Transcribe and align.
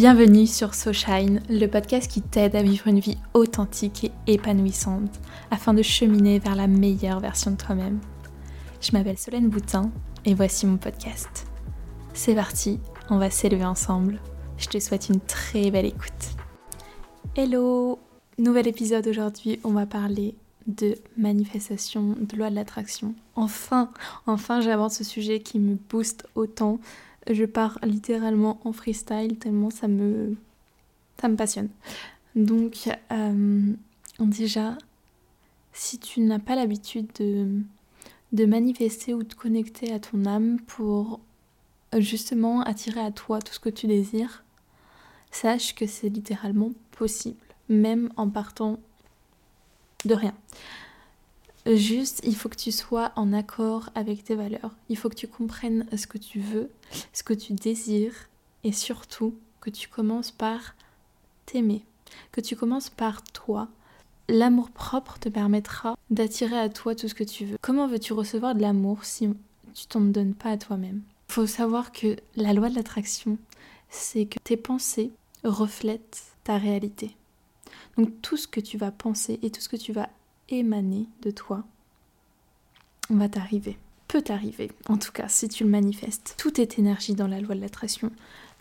Bienvenue 0.00 0.46
sur 0.46 0.74
SoShine, 0.74 1.42
le 1.50 1.66
podcast 1.66 2.10
qui 2.10 2.22
t'aide 2.22 2.56
à 2.56 2.62
vivre 2.62 2.86
une 2.88 3.00
vie 3.00 3.18
authentique 3.34 4.10
et 4.26 4.32
épanouissante 4.32 5.20
afin 5.50 5.74
de 5.74 5.82
cheminer 5.82 6.38
vers 6.38 6.54
la 6.56 6.68
meilleure 6.68 7.20
version 7.20 7.50
de 7.50 7.58
toi-même. 7.58 8.00
Je 8.80 8.92
m'appelle 8.92 9.18
Solène 9.18 9.50
Boutin 9.50 9.90
et 10.24 10.32
voici 10.32 10.64
mon 10.64 10.78
podcast. 10.78 11.46
C'est 12.14 12.34
parti, 12.34 12.80
on 13.10 13.18
va 13.18 13.28
s'élever 13.28 13.66
ensemble. 13.66 14.18
Je 14.56 14.68
te 14.68 14.80
souhaite 14.80 15.10
une 15.10 15.20
très 15.20 15.70
belle 15.70 15.84
écoute. 15.84 16.30
Hello 17.36 17.98
Nouvel 18.38 18.68
épisode 18.68 19.06
aujourd'hui, 19.06 19.60
on 19.64 19.72
va 19.72 19.84
parler 19.84 20.34
de 20.66 20.94
manifestation, 21.18 22.16
de 22.18 22.36
loi 22.38 22.48
de 22.48 22.54
l'attraction. 22.54 23.14
Enfin, 23.34 23.90
enfin 24.26 24.62
j'aborde 24.62 24.92
ce 24.92 25.04
sujet 25.04 25.40
qui 25.40 25.58
me 25.58 25.74
booste 25.74 26.26
autant 26.36 26.80
je 27.34 27.44
pars 27.44 27.78
littéralement 27.82 28.60
en 28.64 28.72
freestyle 28.72 29.38
tellement 29.38 29.70
ça 29.70 29.88
me, 29.88 30.36
ça 31.20 31.28
me 31.28 31.36
passionne. 31.36 31.68
Donc 32.34 32.88
euh, 33.12 33.72
déjà, 34.20 34.76
si 35.72 35.98
tu 35.98 36.20
n'as 36.20 36.38
pas 36.38 36.54
l'habitude 36.54 37.08
de, 37.18 37.48
de 38.32 38.44
manifester 38.46 39.14
ou 39.14 39.22
de 39.22 39.34
connecter 39.34 39.92
à 39.92 39.98
ton 39.98 40.26
âme 40.26 40.58
pour 40.66 41.20
justement 41.98 42.62
attirer 42.62 43.00
à 43.00 43.10
toi 43.10 43.40
tout 43.40 43.52
ce 43.52 43.60
que 43.60 43.68
tu 43.68 43.86
désires, 43.86 44.44
sache 45.30 45.74
que 45.74 45.86
c'est 45.86 46.08
littéralement 46.08 46.70
possible, 46.92 47.40
même 47.68 48.10
en 48.16 48.28
partant 48.28 48.78
de 50.04 50.14
rien. 50.14 50.34
Juste, 51.66 52.22
il 52.24 52.34
faut 52.34 52.48
que 52.48 52.56
tu 52.56 52.72
sois 52.72 53.12
en 53.16 53.32
accord 53.32 53.90
avec 53.94 54.24
tes 54.24 54.34
valeurs. 54.34 54.74
Il 54.88 54.96
faut 54.96 55.08
que 55.08 55.14
tu 55.14 55.28
comprennes 55.28 55.86
ce 55.96 56.06
que 56.06 56.18
tu 56.18 56.40
veux, 56.40 56.70
ce 57.12 57.22
que 57.22 57.34
tu 57.34 57.52
désires 57.52 58.28
et 58.64 58.72
surtout 58.72 59.34
que 59.60 59.70
tu 59.70 59.88
commences 59.88 60.30
par 60.30 60.74
t'aimer, 61.46 61.84
que 62.32 62.40
tu 62.40 62.56
commences 62.56 62.88
par 62.88 63.22
toi. 63.24 63.68
L'amour 64.28 64.70
propre 64.70 65.18
te 65.18 65.28
permettra 65.28 65.96
d'attirer 66.08 66.58
à 66.58 66.68
toi 66.68 66.94
tout 66.94 67.08
ce 67.08 67.14
que 67.14 67.24
tu 67.24 67.44
veux. 67.44 67.58
Comment 67.60 67.88
veux-tu 67.88 68.12
recevoir 68.12 68.54
de 68.54 68.62
l'amour 68.62 69.04
si 69.04 69.28
tu 69.74 69.86
t'en 69.86 70.00
donnes 70.00 70.34
pas 70.34 70.50
à 70.50 70.56
toi-même? 70.56 71.02
Il 71.28 71.32
faut 71.34 71.46
savoir 71.46 71.92
que 71.92 72.16
la 72.36 72.54
loi 72.54 72.70
de 72.70 72.74
l'attraction, 72.74 73.38
c'est 73.90 74.26
que 74.26 74.38
tes 74.42 74.56
pensées 74.56 75.10
reflètent 75.44 76.22
ta 76.44 76.58
réalité. 76.58 77.16
Donc 77.96 78.10
tout 78.22 78.36
ce 78.36 78.48
que 78.48 78.60
tu 78.60 78.78
vas 78.78 78.90
penser 78.90 79.38
et 79.42 79.50
tout 79.50 79.60
ce 79.60 79.68
que 79.68 79.76
tu 79.76 79.92
vas 79.92 80.08
émaner 80.50 81.06
de 81.22 81.30
toi 81.30 81.64
va 83.10 83.28
t'arriver. 83.28 83.78
Peut 84.08 84.22
t'arriver, 84.22 84.70
en 84.88 84.98
tout 84.98 85.12
cas, 85.12 85.28
si 85.28 85.48
tu 85.48 85.64
le 85.64 85.70
manifestes. 85.70 86.34
Tout 86.36 86.60
est 86.60 86.78
énergie 86.78 87.14
dans 87.14 87.28
la 87.28 87.40
loi 87.40 87.54
de 87.54 87.60
l'attraction. 87.60 88.10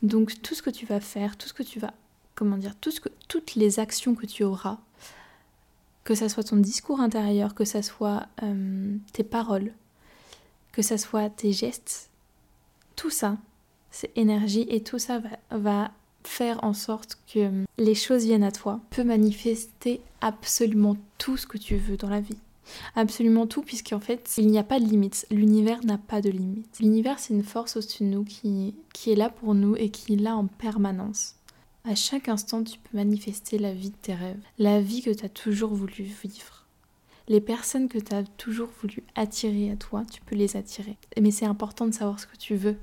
Donc 0.03 0.41
tout 0.41 0.55
ce 0.55 0.61
que 0.61 0.69
tu 0.69 0.85
vas 0.85 0.99
faire, 0.99 1.37
tout 1.37 1.47
ce 1.47 1.53
que 1.53 1.63
tu 1.63 1.79
vas, 1.79 1.93
comment 2.35 2.57
dire, 2.57 2.75
toutes 2.75 3.55
les 3.55 3.79
actions 3.79 4.15
que 4.15 4.25
tu 4.25 4.43
auras, 4.43 4.77
que 6.03 6.15
ça 6.15 6.29
soit 6.29 6.43
ton 6.43 6.57
discours 6.57 6.99
intérieur, 6.99 7.55
que 7.55 7.65
ça 7.65 7.81
soit 7.81 8.27
euh, 8.43 8.95
tes 9.13 9.23
paroles, 9.23 9.73
que 10.71 10.81
ça 10.81 10.97
soit 10.97 11.29
tes 11.29 11.51
gestes, 11.51 12.09
tout 12.95 13.09
ça, 13.09 13.37
c'est 13.91 14.15
énergie 14.17 14.65
et 14.69 14.83
tout 14.83 14.99
ça 14.99 15.21
va 15.51 15.91
faire 16.23 16.63
en 16.63 16.73
sorte 16.73 17.17
que 17.33 17.65
les 17.77 17.95
choses 17.95 18.25
viennent 18.25 18.43
à 18.43 18.51
toi, 18.51 18.79
peut 18.89 19.03
manifester 19.03 20.01
absolument 20.21 20.97
tout 21.17 21.37
ce 21.37 21.47
que 21.47 21.57
tu 21.57 21.77
veux 21.77 21.97
dans 21.97 22.09
la 22.09 22.21
vie. 22.21 22.37
Absolument 22.95 23.47
tout, 23.47 23.61
puisqu'en 23.61 23.99
fait, 23.99 24.35
il 24.37 24.47
n'y 24.47 24.59
a 24.59 24.63
pas 24.63 24.79
de 24.79 24.85
limite. 24.85 25.25
L'univers 25.31 25.83
n'a 25.83 25.97
pas 25.97 26.21
de 26.21 26.29
limite. 26.29 26.79
L'univers, 26.79 27.19
c'est 27.19 27.33
une 27.33 27.43
force 27.43 27.77
au-dessus 27.77 28.03
de 28.03 28.09
nous 28.09 28.23
qui, 28.23 28.75
qui 28.93 29.11
est 29.11 29.15
là 29.15 29.29
pour 29.29 29.55
nous 29.55 29.75
et 29.75 29.89
qui 29.89 30.13
est 30.13 30.17
là 30.17 30.35
en 30.35 30.45
permanence. 30.45 31.35
À 31.85 31.95
chaque 31.95 32.29
instant, 32.29 32.63
tu 32.63 32.77
peux 32.77 32.97
manifester 32.97 33.57
la 33.57 33.73
vie 33.73 33.89
de 33.89 33.95
tes 33.95 34.13
rêves, 34.13 34.41
la 34.57 34.81
vie 34.81 35.01
que 35.01 35.09
tu 35.09 35.25
as 35.25 35.29
toujours 35.29 35.73
voulu 35.73 36.03
vivre. 36.03 36.65
Les 37.27 37.41
personnes 37.41 37.87
que 37.87 37.99
tu 37.99 38.13
as 38.13 38.23
toujours 38.23 38.69
voulu 38.81 39.03
attirer 39.15 39.71
à 39.71 39.75
toi, 39.75 40.03
tu 40.11 40.21
peux 40.21 40.35
les 40.35 40.57
attirer. 40.57 40.97
Mais 41.19 41.31
c'est 41.31 41.45
important 41.45 41.87
de 41.87 41.93
savoir 41.93 42.19
ce 42.19 42.27
que 42.27 42.37
tu 42.37 42.55
veux. 42.55 42.77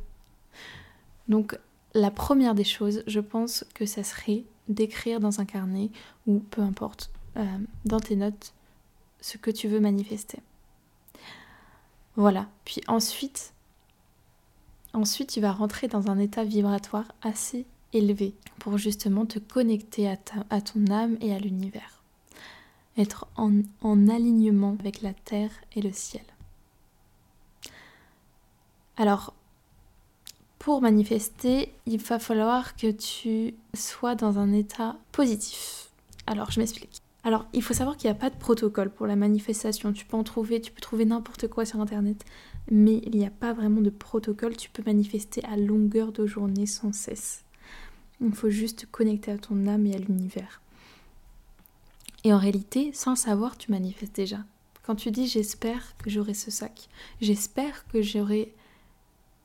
Donc 1.28 1.58
la 1.96 2.10
première 2.10 2.54
des 2.54 2.64
choses, 2.64 3.02
je 3.06 3.20
pense 3.20 3.64
que 3.74 3.86
ça 3.86 4.04
serait 4.04 4.44
d'écrire 4.68 5.18
dans 5.18 5.40
un 5.40 5.44
carnet 5.44 5.90
ou 6.26 6.40
peu 6.40 6.60
importe, 6.60 7.10
euh, 7.36 7.44
dans 7.84 8.00
tes 8.00 8.16
notes, 8.16 8.52
ce 9.20 9.38
que 9.38 9.50
tu 9.50 9.66
veux 9.66 9.80
manifester. 9.80 10.40
Voilà. 12.16 12.48
Puis 12.64 12.82
ensuite, 12.86 13.54
ensuite, 14.92 15.30
tu 15.30 15.40
vas 15.40 15.52
rentrer 15.52 15.88
dans 15.88 16.10
un 16.10 16.18
état 16.18 16.44
vibratoire 16.44 17.10
assez 17.22 17.64
élevé 17.92 18.34
pour 18.58 18.76
justement 18.76 19.24
te 19.24 19.38
connecter 19.38 20.08
à, 20.08 20.60
ton 20.60 20.86
âme 20.90 21.16
et 21.20 21.34
à 21.34 21.38
l'univers. 21.38 22.02
Être 22.98 23.26
en 23.36 24.08
alignement 24.08 24.76
avec 24.78 25.00
la 25.00 25.14
terre 25.14 25.52
et 25.74 25.82
le 25.82 25.92
ciel. 25.92 26.24
Alors, 28.98 29.34
pour 30.66 30.82
manifester, 30.82 31.72
il 31.86 31.98
va 31.98 32.18
falloir 32.18 32.74
que 32.74 32.90
tu 32.90 33.54
sois 33.72 34.16
dans 34.16 34.40
un 34.40 34.52
état 34.52 34.96
positif. 35.12 35.90
Alors, 36.26 36.50
je 36.50 36.58
m'explique. 36.58 37.02
Alors, 37.22 37.46
il 37.52 37.62
faut 37.62 37.72
savoir 37.72 37.96
qu'il 37.96 38.10
n'y 38.10 38.16
a 38.16 38.18
pas 38.18 38.30
de 38.30 38.36
protocole 38.36 38.90
pour 38.90 39.06
la 39.06 39.14
manifestation. 39.14 39.92
Tu 39.92 40.04
peux 40.04 40.16
en 40.16 40.24
trouver, 40.24 40.60
tu 40.60 40.72
peux 40.72 40.80
trouver 40.80 41.04
n'importe 41.04 41.46
quoi 41.46 41.64
sur 41.64 41.80
internet, 41.80 42.24
mais 42.68 43.00
il 43.04 43.16
n'y 43.16 43.24
a 43.24 43.30
pas 43.30 43.52
vraiment 43.52 43.80
de 43.80 43.90
protocole. 43.90 44.56
Tu 44.56 44.68
peux 44.68 44.82
manifester 44.84 45.40
à 45.44 45.56
longueur 45.56 46.10
de 46.10 46.26
journée 46.26 46.66
sans 46.66 46.92
cesse. 46.92 47.44
Il 48.20 48.34
faut 48.34 48.50
juste 48.50 48.80
te 48.80 48.86
connecter 48.86 49.30
à 49.30 49.38
ton 49.38 49.68
âme 49.68 49.86
et 49.86 49.94
à 49.94 49.98
l'univers. 49.98 50.60
Et 52.24 52.34
en 52.34 52.38
réalité, 52.38 52.90
sans 52.92 53.14
savoir, 53.14 53.56
tu 53.56 53.70
manifestes 53.70 54.16
déjà. 54.16 54.38
Quand 54.82 54.96
tu 54.96 55.12
dis 55.12 55.28
j'espère 55.28 55.96
que 55.98 56.10
j'aurai 56.10 56.34
ce 56.34 56.50
sac, 56.50 56.88
j'espère 57.20 57.86
que 57.86 58.02
j'aurai 58.02 58.52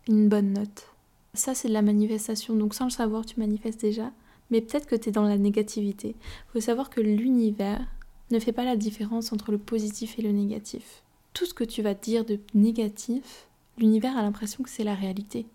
une 0.07 0.27
bonne 0.27 0.53
note, 0.53 0.90
ça, 1.33 1.55
c'est 1.55 1.67
de 1.67 1.73
la 1.73 1.81
manifestation. 1.81 2.55
Donc, 2.55 2.73
sans 2.73 2.85
le 2.85 2.91
savoir, 2.91 3.25
tu 3.25 3.39
manifestes 3.39 3.81
déjà. 3.81 4.11
Mais 4.49 4.61
peut-être 4.61 4.85
que 4.85 4.95
tu 4.95 5.09
es 5.09 5.11
dans 5.11 5.23
la 5.23 5.37
négativité. 5.37 6.09
Il 6.09 6.51
faut 6.53 6.59
savoir 6.59 6.89
que 6.89 6.99
l'univers 6.99 7.87
ne 8.31 8.39
fait 8.39 8.51
pas 8.51 8.65
la 8.65 8.75
différence 8.75 9.31
entre 9.31 9.51
le 9.51 9.57
positif 9.57 10.19
et 10.19 10.21
le 10.21 10.31
négatif. 10.31 11.03
Tout 11.33 11.45
ce 11.45 11.53
que 11.53 11.63
tu 11.63 11.81
vas 11.81 11.93
dire 11.93 12.25
de 12.25 12.39
négatif, 12.53 13.47
l'univers 13.77 14.17
a 14.17 14.21
l'impression 14.21 14.63
que 14.63 14.69
c'est 14.69 14.83
la 14.83 14.95
réalité. 14.95 15.45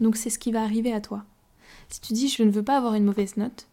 Donc, 0.00 0.16
c'est 0.16 0.30
ce 0.30 0.38
qui 0.38 0.52
va 0.52 0.62
arriver 0.62 0.92
à 0.92 1.00
toi. 1.00 1.24
Si 1.88 2.00
tu 2.00 2.12
dis 2.12 2.28
je 2.28 2.42
ne 2.42 2.50
veux 2.50 2.62
pas 2.62 2.76
avoir 2.76 2.94
une 2.94 3.04
mauvaise 3.04 3.36
note, 3.36 3.66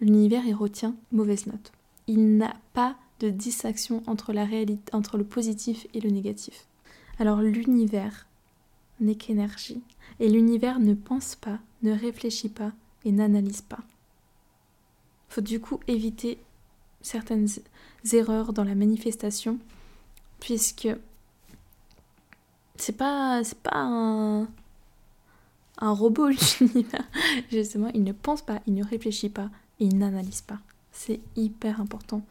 l'univers 0.00 0.44
il 0.46 0.54
retient 0.54 0.96
mauvaise 1.12 1.46
note. 1.46 1.72
Il 2.06 2.36
n'a 2.36 2.54
pas 2.72 2.96
de 3.20 3.30
distinction 3.30 4.02
entre 4.06 4.32
la 4.32 4.44
réalité, 4.44 4.94
entre 4.94 5.16
le 5.16 5.24
positif 5.24 5.86
et 5.94 6.00
le 6.00 6.10
négatif. 6.10 6.66
Alors 7.18 7.40
l'univers 7.40 8.26
n'est 9.00 9.14
qu'énergie. 9.14 9.82
Et 10.20 10.28
l'univers 10.28 10.78
ne 10.78 10.94
pense 10.94 11.34
pas, 11.34 11.58
ne 11.82 11.92
réfléchit 11.92 12.48
pas 12.48 12.72
et 13.04 13.12
n'analyse 13.12 13.62
pas. 13.62 13.80
Faut 15.28 15.40
du 15.40 15.60
coup 15.60 15.80
éviter 15.86 16.38
certaines 17.02 17.48
erreurs 18.12 18.52
dans 18.52 18.64
la 18.64 18.74
manifestation, 18.74 19.58
puisque 20.40 20.88
c'est 22.76 22.96
pas 22.96 23.44
c'est 23.44 23.58
pas 23.58 23.76
un, 23.76 24.48
robot. 25.78 26.30
Justement, 27.50 27.90
il 27.94 28.04
ne 28.04 28.12
pense 28.12 28.42
pas, 28.42 28.60
il 28.66 28.74
ne 28.74 28.84
réfléchit 28.84 29.28
pas 29.28 29.50
et 29.80 29.84
il 29.84 29.98
n'analyse 29.98 30.42
pas. 30.42 30.58
C'est 30.92 31.20
hyper 31.36 31.80
important 31.80 32.22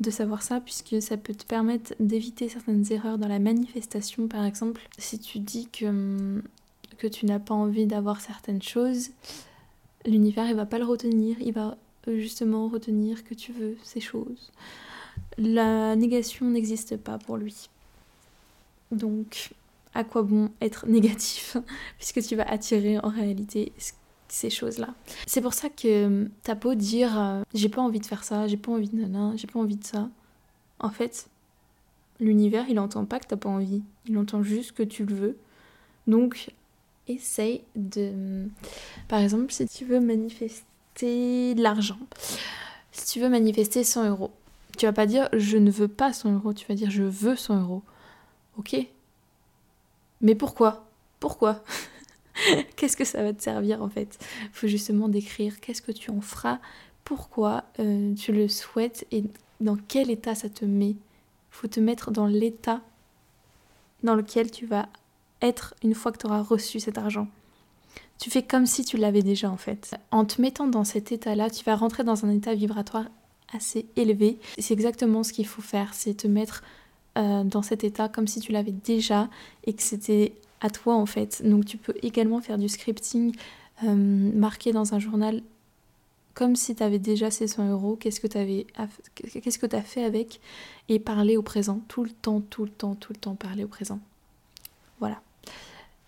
de 0.00 0.10
savoir 0.10 0.42
ça 0.42 0.60
puisque 0.60 1.00
ça 1.00 1.16
peut 1.16 1.34
te 1.34 1.44
permettre 1.44 1.94
d'éviter 2.00 2.48
certaines 2.48 2.84
erreurs 2.92 3.18
dans 3.18 3.28
la 3.28 3.38
manifestation. 3.38 4.28
Par 4.28 4.44
exemple, 4.44 4.82
si 4.98 5.18
tu 5.18 5.38
dis 5.38 5.68
que, 5.68 5.86
hum, 5.86 6.42
que 6.98 7.06
tu 7.06 7.26
n'as 7.26 7.38
pas 7.38 7.54
envie 7.54 7.86
d'avoir 7.86 8.20
certaines 8.20 8.62
choses, 8.62 9.10
l'univers 10.06 10.48
il 10.48 10.56
va 10.56 10.66
pas 10.66 10.78
le 10.78 10.84
retenir, 10.84 11.36
il 11.40 11.52
va 11.52 11.76
euh, 12.08 12.18
justement 12.18 12.68
retenir 12.68 13.24
que 13.24 13.34
tu 13.34 13.52
veux 13.52 13.76
ces 13.82 14.00
choses. 14.00 14.52
La 15.38 15.96
négation 15.96 16.46
n'existe 16.50 16.96
pas 16.96 17.18
pour 17.18 17.36
lui. 17.36 17.68
Donc, 18.90 19.52
à 19.94 20.04
quoi 20.04 20.22
bon 20.22 20.50
être 20.60 20.86
négatif 20.86 21.56
puisque 21.98 22.22
tu 22.22 22.36
vas 22.36 22.44
attirer 22.44 22.98
en 22.98 23.08
réalité 23.08 23.72
ces 24.34 24.50
choses-là. 24.50 24.88
C'est 25.26 25.40
pour 25.40 25.54
ça 25.54 25.68
que 25.68 26.24
euh, 26.24 26.28
t'as 26.42 26.56
beau 26.56 26.74
dire 26.74 27.18
euh, 27.18 27.42
j'ai 27.54 27.68
pas 27.68 27.80
envie 27.80 28.00
de 28.00 28.06
faire 28.06 28.24
ça, 28.24 28.48
j'ai 28.48 28.56
pas 28.56 28.72
envie 28.72 28.88
de 28.88 28.96
nana, 28.96 29.32
j'ai 29.36 29.46
pas 29.46 29.60
envie 29.60 29.76
de 29.76 29.84
ça. 29.84 30.08
En 30.80 30.90
fait, 30.90 31.28
l'univers 32.18 32.68
il 32.68 32.80
entend 32.80 33.04
pas 33.04 33.20
que 33.20 33.28
t'as 33.28 33.36
pas 33.36 33.48
envie, 33.48 33.82
il 34.08 34.18
entend 34.18 34.42
juste 34.42 34.72
que 34.72 34.82
tu 34.82 35.04
le 35.06 35.14
veux. 35.14 35.38
Donc, 36.08 36.50
essaye 37.06 37.62
de. 37.76 38.46
Par 39.06 39.20
exemple, 39.20 39.52
si 39.52 39.68
tu 39.68 39.84
veux 39.84 40.00
manifester 40.00 41.54
de 41.54 41.62
l'argent, 41.62 41.98
si 42.90 43.06
tu 43.06 43.20
veux 43.20 43.28
manifester 43.28 43.84
100 43.84 44.10
euros, 44.10 44.32
tu 44.76 44.86
vas 44.86 44.92
pas 44.92 45.06
dire 45.06 45.28
je 45.32 45.58
ne 45.58 45.70
veux 45.70 45.88
pas 45.88 46.12
100 46.12 46.32
euros, 46.34 46.52
tu 46.52 46.66
vas 46.66 46.74
dire 46.74 46.90
je 46.90 47.04
veux 47.04 47.36
100 47.36 47.60
euros. 47.62 47.82
Ok? 48.58 48.76
Mais 50.20 50.34
pourquoi? 50.34 50.88
Pourquoi? 51.20 51.62
qu'est-ce 52.76 52.96
que 52.96 53.04
ça 53.04 53.22
va 53.22 53.32
te 53.32 53.42
servir 53.42 53.82
en 53.82 53.88
fait? 53.88 54.18
Il 54.42 54.48
faut 54.52 54.66
justement 54.66 55.08
décrire 55.08 55.60
qu'est-ce 55.60 55.82
que 55.82 55.92
tu 55.92 56.10
en 56.10 56.20
feras, 56.20 56.58
pourquoi 57.04 57.64
euh, 57.78 58.14
tu 58.14 58.32
le 58.32 58.48
souhaites 58.48 59.06
et 59.12 59.24
dans 59.60 59.76
quel 59.76 60.10
état 60.10 60.34
ça 60.34 60.48
te 60.48 60.64
met. 60.64 60.90
Il 60.90 60.96
faut 61.50 61.68
te 61.68 61.80
mettre 61.80 62.10
dans 62.10 62.26
l'état 62.26 62.80
dans 64.02 64.14
lequel 64.14 64.50
tu 64.50 64.66
vas 64.66 64.88
être 65.40 65.74
une 65.82 65.94
fois 65.94 66.12
que 66.12 66.18
tu 66.18 66.26
auras 66.26 66.42
reçu 66.42 66.80
cet 66.80 66.98
argent. 66.98 67.28
Tu 68.18 68.30
fais 68.30 68.42
comme 68.42 68.66
si 68.66 68.84
tu 68.84 68.96
l'avais 68.96 69.22
déjà 69.22 69.50
en 69.50 69.56
fait. 69.56 69.94
En 70.10 70.24
te 70.24 70.40
mettant 70.40 70.66
dans 70.66 70.84
cet 70.84 71.12
état-là, 71.12 71.50
tu 71.50 71.64
vas 71.64 71.76
rentrer 71.76 72.04
dans 72.04 72.24
un 72.24 72.30
état 72.30 72.54
vibratoire 72.54 73.06
assez 73.52 73.86
élevé. 73.96 74.38
C'est 74.58 74.74
exactement 74.74 75.22
ce 75.22 75.32
qu'il 75.32 75.46
faut 75.46 75.62
faire, 75.62 75.94
c'est 75.94 76.14
te 76.14 76.26
mettre 76.26 76.62
euh, 77.16 77.44
dans 77.44 77.62
cet 77.62 77.84
état 77.84 78.08
comme 78.08 78.26
si 78.26 78.40
tu 78.40 78.52
l'avais 78.52 78.72
déjà 78.72 79.28
et 79.64 79.72
que 79.72 79.82
c'était 79.82 80.34
à 80.60 80.70
toi 80.70 80.94
en 80.94 81.06
fait. 81.06 81.42
Donc 81.44 81.64
tu 81.64 81.76
peux 81.76 81.94
également 82.02 82.40
faire 82.40 82.58
du 82.58 82.68
scripting, 82.68 83.34
euh, 83.84 83.94
marquer 83.94 84.72
dans 84.72 84.94
un 84.94 84.98
journal 84.98 85.42
comme 86.34 86.56
si 86.56 86.74
tu 86.74 86.82
avais 86.82 86.98
déjà 86.98 87.30
ces 87.30 87.46
100 87.46 87.70
euros, 87.70 87.96
qu'est-ce 87.96 88.20
que 88.20 88.26
tu 88.26 89.76
as 89.76 89.82
fait 89.82 90.04
avec? 90.04 90.40
Et 90.88 90.98
parler 90.98 91.36
au 91.36 91.42
présent 91.42 91.80
tout 91.86 92.02
le 92.02 92.10
temps, 92.10 92.40
tout 92.40 92.64
le 92.64 92.70
temps, 92.70 92.96
tout 92.96 93.12
le 93.12 93.18
temps 93.18 93.36
parler 93.36 93.62
au 93.62 93.68
présent. 93.68 94.00
Voilà. 94.98 95.22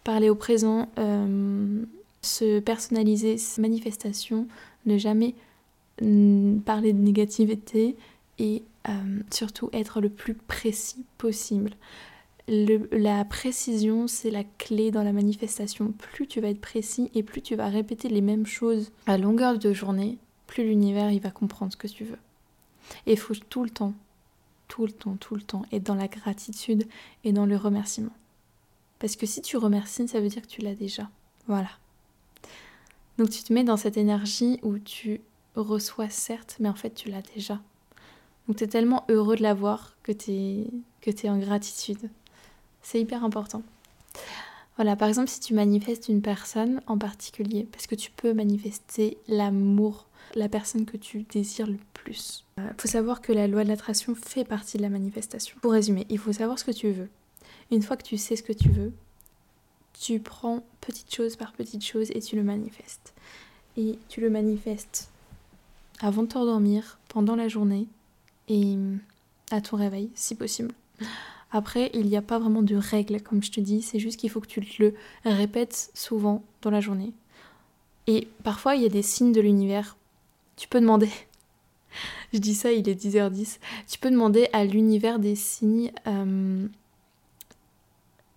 Parler 0.03 0.29
au 0.29 0.35
présent, 0.35 0.89
euh, 0.99 1.85
se 2.23 2.59
personnaliser, 2.59 3.37
manifestation, 3.59 4.49
ne 4.85 4.99
jamais 4.99 5.35
parler 5.99 6.93
de 6.93 6.99
négativité 6.99 7.97
et 8.39 8.63
euh, 8.89 8.93
surtout 9.31 9.71
être 9.73 10.01
le 10.01 10.11
plus 10.11 10.35
précis 10.35 11.05
possible. 11.19 11.71
La 12.49 13.25
précision, 13.25 14.07
c'est 14.07 14.31
la 14.31 14.45
clé 14.45 14.91
dans 14.91 15.03
la 15.03 15.13
manifestation. 15.13 15.93
Plus 15.93 16.27
tu 16.27 16.41
vas 16.41 16.49
être 16.49 16.61
précis 16.61 17.11
et 17.15 17.23
plus 17.23 17.43
tu 17.43 17.57
vas 17.57 17.69
répéter 17.69 18.09
les 18.09 18.21
mêmes 18.21 18.47
choses 18.47 18.93
à 19.07 19.19
longueur 19.19 19.59
de 19.59 19.73
journée, 19.73 20.19
plus 20.47 20.65
l'univers 20.65 21.11
va 21.21 21.31
comprendre 21.31 21.73
ce 21.73 21.77
que 21.77 21.89
tu 21.89 22.05
veux. 22.05 22.19
Et 23.07 23.13
il 23.13 23.19
faut 23.19 23.35
tout 23.35 23.65
le 23.65 23.71
temps, 23.71 23.95
tout 24.69 24.87
le 24.87 24.93
temps, 24.93 25.17
tout 25.17 25.35
le 25.35 25.43
temps 25.43 25.65
être 25.73 25.83
dans 25.83 25.95
la 25.95 26.09
gratitude 26.09 26.87
et 27.25 27.33
dans 27.33 27.47
le 27.47 27.57
remerciement. 27.57 28.15
Parce 28.99 29.17
que 29.17 29.27
si 29.27 29.43
tu 29.43 29.57
remercies, 29.57 30.09
ça 30.09 30.21
veut 30.21 30.29
dire 30.29 30.43
que 30.43 30.47
tu 30.47 30.63
l'as 30.63 30.75
déjà. 30.75 31.11
Voilà. 31.49 31.71
Donc 33.19 33.31
tu 33.31 33.43
te 33.43 33.53
mets 33.53 33.65
dans 33.65 33.77
cette 33.77 33.97
énergie 33.97 34.59
où 34.63 34.79
tu 34.79 35.21
reçois 35.55 36.11
certes, 36.11 36.57
mais 36.61 36.69
en 36.69 36.75
fait 36.75 36.95
tu 36.95 37.11
l'as 37.11 37.23
déjà. 37.23 37.61
Donc 38.47 38.57
tu 38.59 38.65
es 38.65 38.69
tellement 38.69 39.05
heureux 39.09 39.37
de 39.37 39.43
l'avoir 39.43 39.97
que 40.03 40.13
tu 40.13 40.31
es, 40.31 40.67
que 41.01 41.11
es 41.11 41.29
en 41.29 41.39
gratitude. 41.39 42.11
C'est 42.87 43.01
hyper 43.01 43.25
important. 43.25 43.65
Voilà, 44.77 44.95
par 44.95 45.09
exemple, 45.09 45.29
si 45.29 45.41
tu 45.41 45.55
manifestes 45.55 46.09
une 46.09 46.23
personne 46.23 46.81
en 46.87 46.97
particulier, 46.97 47.67
parce 47.73 47.89
que 47.89 47.97
tu 47.97 48.13
peux 48.13 48.33
manifester 48.33 49.19
l'amour, 49.27 50.07
la 50.37 50.49
personne 50.49 50.87
que 50.87 50.97
tu 50.97 51.25
désires 51.25 51.67
le 51.67 51.81
plus. 51.95 52.45
Il 52.59 52.63
euh, 52.63 52.71
faut 52.79 52.87
savoir 52.87 53.23
que 53.23 53.33
la 53.33 53.49
loi 53.49 53.65
de 53.65 53.69
l'attraction 53.71 54.15
fait 54.15 54.45
partie 54.45 54.77
de 54.77 54.83
la 54.83 54.89
manifestation. 54.89 55.57
Pour 55.63 55.73
résumer, 55.73 56.07
il 56.11 56.19
faut 56.19 56.33
savoir 56.33 56.61
ce 56.61 56.65
que 56.65 56.71
tu 56.71 56.93
veux. 56.93 57.09
Une 57.73 57.83
fois 57.83 57.97
que 57.97 58.05
tu 58.05 58.19
sais 58.19 58.37
ce 58.37 58.45
que 58.45 58.53
tu 58.53 58.69
veux, 58.69 58.93
tu 60.01 60.21
prends 60.21 60.63
petite 60.81 61.13
chose 61.13 61.35
par 61.35 61.55
petite 61.55 61.85
chose 61.85 62.13
et 62.13 62.21
tu 62.21 62.37
le 62.37 62.45
manifestes. 62.45 63.15
Et 63.77 63.99
tu 64.09 64.21
le 64.21 64.31
manifestes 64.31 65.11
avant 65.99 66.23
de 66.23 66.29
t'endormir, 66.29 67.01
pendant 67.09 67.35
la 67.35 67.49
journée 67.49 67.89
et 68.47 68.77
à 69.51 69.61
ton 69.61 69.77
réveil, 69.77 70.09
si 70.15 70.37
possible. 70.37 70.73
Après, 71.57 71.91
il 71.95 72.05
n'y 72.05 72.19
a 72.19 72.23
pas 72.23 72.39
vraiment 72.39 72.61
de 72.61 72.77
règles, 72.77 73.23
comme 73.23 73.43
je 73.43 73.51
te 73.51 73.61
dis, 73.61 73.81
c'est 73.81 73.99
juste 73.99 74.21
qu'il 74.21 74.29
faut 74.29 74.43
que 74.43 74.47
tu 74.47 74.61
le 74.79 74.95
répètes 75.25 75.91
souvent 75.95 76.43
dans 76.61 76.69
la 76.69 76.83
journée. 76.83 77.15
Et 78.07 78.29
parfois, 78.45 78.77
il 78.77 78.83
y 78.83 78.85
a 78.85 78.91
des 78.91 79.01
signes 79.01 79.33
de 79.33 79.41
l'univers. 79.41 79.97
Tu 80.57 80.69
peux 80.69 80.83
demander, 80.83 81.09
je 82.35 82.41
dis 82.41 82.55
ça, 82.55 82.73
il 82.73 82.87
est 82.87 83.03
10h10, 83.03 83.59
tu 83.89 83.99
peux 83.99 84.11
demander 84.11 84.51
à 84.53 84.67
l'univers 84.67 85.19
des 85.19 85.35
signes 85.35 85.93
euh, 86.07 86.69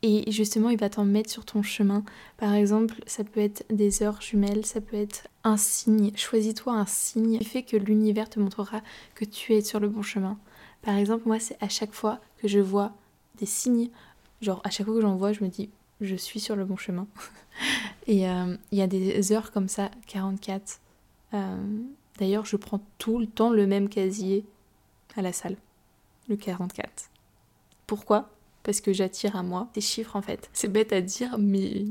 et 0.01 0.31
justement, 0.31 0.69
il 0.69 0.77
va 0.77 0.89
t'en 0.89 1.03
mettre 1.03 1.29
sur 1.29 1.43
ton 1.43 1.61
chemin. 1.61 2.05
Par 2.37 2.53
exemple, 2.53 3.03
ça 3.05 3.25
peut 3.25 3.41
être 3.41 3.65
des 3.69 4.01
heures 4.01 4.21
jumelles, 4.21 4.65
ça 4.65 4.79
peut 4.79 4.95
être 4.95 5.27
un 5.43 5.57
signe. 5.57 6.13
Choisis-toi 6.15 6.71
un 6.71 6.85
signe 6.85 7.37
qui 7.37 7.43
fait 7.43 7.63
que 7.63 7.75
l'univers 7.75 8.29
te 8.29 8.39
montrera 8.39 8.79
que 9.13 9.25
tu 9.25 9.55
es 9.55 9.61
sur 9.61 9.81
le 9.81 9.89
bon 9.89 10.03
chemin. 10.03 10.39
Par 10.83 10.95
exemple, 10.95 11.23
moi, 11.25 11.37
c'est 11.41 11.57
à 11.59 11.67
chaque 11.67 11.91
fois 11.91 12.21
que 12.37 12.47
je 12.47 12.59
vois 12.59 12.93
des 13.39 13.45
signes, 13.45 13.89
genre 14.41 14.61
à 14.63 14.69
chaque 14.69 14.85
fois 14.85 14.95
que 14.95 15.01
j'en 15.01 15.15
vois, 15.15 15.33
je 15.33 15.43
me 15.43 15.49
dis, 15.49 15.69
je 16.01 16.15
suis 16.15 16.39
sur 16.39 16.55
le 16.55 16.65
bon 16.65 16.77
chemin. 16.77 17.07
et 18.07 18.29
euh, 18.29 18.55
il 18.71 18.77
y 18.77 18.81
a 18.81 18.87
des 18.87 19.31
heures 19.31 19.51
comme 19.51 19.67
ça, 19.67 19.91
44. 20.07 20.79
Euh, 21.33 21.57
d'ailleurs, 22.17 22.45
je 22.45 22.55
prends 22.55 22.81
tout 22.97 23.19
le 23.19 23.27
temps 23.27 23.49
le 23.49 23.67
même 23.67 23.89
casier 23.89 24.45
à 25.15 25.21
la 25.21 25.33
salle, 25.33 25.57
le 26.27 26.35
44. 26.35 27.09
Pourquoi? 27.87 28.29
Parce 28.63 28.81
que 28.81 28.93
j'attire 28.93 29.35
à 29.35 29.43
moi 29.43 29.69
des 29.73 29.81
chiffres 29.81 30.15
en 30.15 30.21
fait. 30.21 30.49
C'est 30.53 30.71
bête 30.71 30.93
à 30.93 31.01
dire, 31.01 31.37
mais 31.39 31.85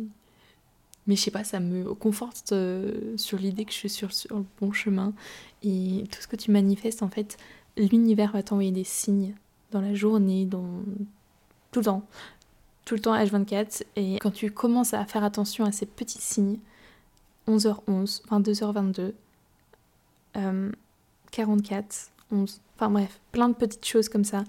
mais 1.08 1.16
je 1.16 1.22
sais 1.22 1.30
pas, 1.30 1.42
ça 1.42 1.58
me 1.58 1.94
conforte 1.94 2.52
euh, 2.52 3.16
sur 3.16 3.38
l'idée 3.38 3.64
que 3.64 3.72
je 3.72 3.78
suis 3.78 3.88
sur, 3.88 4.12
sur, 4.12 4.36
le 4.36 4.44
bon 4.60 4.72
chemin. 4.72 5.14
Et 5.62 6.04
tout 6.12 6.20
ce 6.20 6.28
que 6.28 6.36
tu 6.36 6.50
manifestes, 6.50 7.02
en 7.02 7.08
fait, 7.08 7.38
l'univers 7.78 8.32
va 8.32 8.42
t'envoyer 8.42 8.72
des 8.72 8.84
signes 8.84 9.34
dans 9.70 9.80
la 9.80 9.94
journée, 9.94 10.44
dans 10.44 10.82
tout 11.70 11.80
le 11.80 11.84
temps, 11.84 12.06
tout 12.84 12.94
le 12.94 13.00
temps 13.00 13.14
H24. 13.14 13.82
Et 13.96 14.18
quand 14.20 14.30
tu 14.30 14.50
commences 14.50 14.94
à 14.94 15.04
faire 15.04 15.24
attention 15.24 15.64
à 15.64 15.72
ces 15.72 15.86
petits 15.86 16.20
signes, 16.20 16.58
11h11, 17.46 18.22
22h22, 18.28 19.12
44, 21.30 22.10
11, 22.30 22.60
enfin 22.76 22.90
bref, 22.90 23.20
plein 23.32 23.48
de 23.48 23.54
petites 23.54 23.86
choses 23.86 24.08
comme 24.08 24.24
ça, 24.24 24.44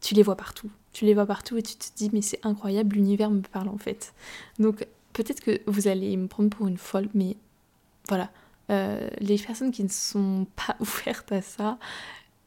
tu 0.00 0.14
les 0.14 0.22
vois 0.22 0.36
partout 0.36 0.70
tu 0.98 1.04
les 1.04 1.14
vois 1.14 1.26
partout 1.26 1.56
et 1.56 1.62
tu 1.62 1.76
te 1.76 1.86
dis 1.94 2.10
mais 2.12 2.22
c'est 2.22 2.44
incroyable, 2.44 2.96
l'univers 2.96 3.30
me 3.30 3.40
parle 3.40 3.68
en 3.68 3.78
fait. 3.78 4.12
Donc 4.58 4.84
peut-être 5.12 5.40
que 5.40 5.60
vous 5.68 5.86
allez 5.86 6.16
me 6.16 6.26
prendre 6.26 6.50
pour 6.50 6.66
une 6.66 6.76
folle, 6.76 7.08
mais 7.14 7.36
voilà, 8.08 8.30
euh, 8.70 9.08
les 9.20 9.38
personnes 9.38 9.70
qui 9.70 9.84
ne 9.84 9.88
sont 9.88 10.48
pas 10.56 10.76
ouvertes 10.80 11.30
à 11.30 11.40
ça, 11.40 11.78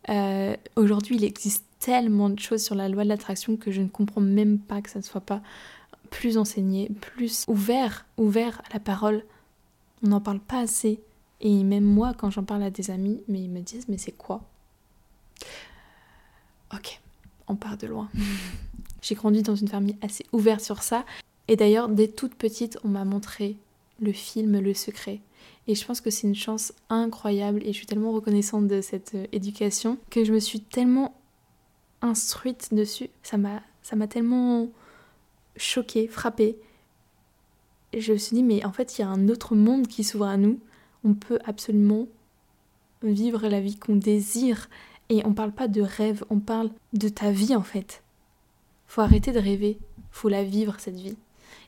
euh, 0.10 0.54
aujourd'hui 0.76 1.16
il 1.16 1.24
existe 1.24 1.64
tellement 1.82 2.30
de 2.30 2.40
choses 2.40 2.64
sur 2.64 2.76
la 2.76 2.88
loi 2.88 3.04
de 3.04 3.10
l'attraction 3.10 3.58
que 3.58 3.72
je 3.72 3.82
ne 3.82 3.90
comprends 3.90 4.22
même 4.22 4.60
pas 4.60 4.82
que 4.82 4.90
ça 4.90 5.00
ne 5.00 5.04
soit 5.04 5.20
pas 5.20 5.42
plus 6.10 6.38
enseigné, 6.38 6.90
plus 7.02 7.44
ouvert, 7.48 8.06
ouvert 8.18 8.62
à 8.70 8.76
la 8.76 8.80
parole. 8.80 9.26
On 10.04 10.10
n'en 10.10 10.22
parle 10.22 10.40
pas 10.40 10.60
assez. 10.60 11.02
Et 11.42 11.64
même 11.64 11.84
moi, 11.84 12.14
quand 12.16 12.30
j'en 12.30 12.44
parle 12.44 12.64
à 12.64 12.70
des 12.70 12.92
amis, 12.92 13.22
mais 13.28 13.42
ils 13.42 13.50
me 13.50 13.62
disent 13.62 13.88
mais 13.90 13.98
c'est 13.98 14.12
quoi? 14.12 14.42
Ok 16.74 17.02
on 17.52 17.56
part 17.56 17.78
de 17.78 17.88
loin. 17.88 18.10
J'ai 19.02 19.16
grandi 19.16 19.44
dans 19.44 19.56
une 19.56 19.68
famille 19.68 19.98
assez 20.02 20.26
ouverte 20.32 20.62
sur 20.62 20.84
ça. 20.84 21.06
Et 21.48 21.56
d'ailleurs, 21.56 21.90
dès 21.90 22.08
toute 22.08 22.36
petite, 22.36 22.78
on 22.84 22.88
m'a 22.88 23.04
montré 23.04 23.58
le 24.00 24.14
film 24.14 24.60
Le 24.60 24.74
Secret. 24.74 25.20
Et 25.68 25.76
je 25.76 25.86
pense 25.86 26.02
que 26.02 26.10
c'est 26.10 26.28
une 26.28 26.36
chance 26.36 26.74
incroyable 26.90 27.62
et 27.64 27.68
je 27.68 27.78
suis 27.78 27.86
tellement 27.86 28.12
reconnaissante 28.12 28.68
de 28.68 28.82
cette 28.82 29.16
euh, 29.16 29.26
éducation 29.32 29.98
que 30.10 30.24
je 30.24 30.34
me 30.34 30.40
suis 30.40 30.60
tellement 30.60 31.14
instruite 32.02 32.74
dessus. 32.74 33.10
Ça 33.24 33.38
m'a, 33.38 33.62
ça 33.84 33.96
m'a 33.96 34.08
tellement 34.08 34.70
choquée, 35.56 36.08
frappée. 36.08 36.58
je 37.98 38.14
me 38.14 38.18
suis 38.18 38.36
dit, 38.36 38.44
mais 38.44 38.64
en 38.66 38.72
fait, 38.72 38.98
il 38.98 39.02
y 39.02 39.04
a 39.04 39.10
un 39.10 39.30
autre 39.30 39.56
monde 39.56 39.88
qui 39.88 40.04
s'ouvre 40.04 40.26
à 40.26 40.38
nous. 40.38 40.60
On 41.04 41.14
peut 41.14 41.40
absolument 41.46 42.08
vivre 43.04 43.48
la 43.48 43.60
vie 43.60 43.78
qu'on 43.78 43.96
désire 43.96 44.70
et 45.10 45.26
on 45.26 45.34
parle 45.34 45.52
pas 45.52 45.68
de 45.68 45.82
rêve, 45.82 46.24
on 46.30 46.40
parle 46.40 46.70
de 46.94 47.10
ta 47.10 47.32
vie 47.32 47.56
en 47.56 47.64
fait. 47.64 48.04
Faut 48.88 49.02
arrêter 49.02 49.32
de 49.32 49.40
rêver, 49.40 49.78
faut 50.12 50.30
la 50.30 50.44
vivre 50.44 50.76
cette 50.80 51.00
vie. 51.00 51.18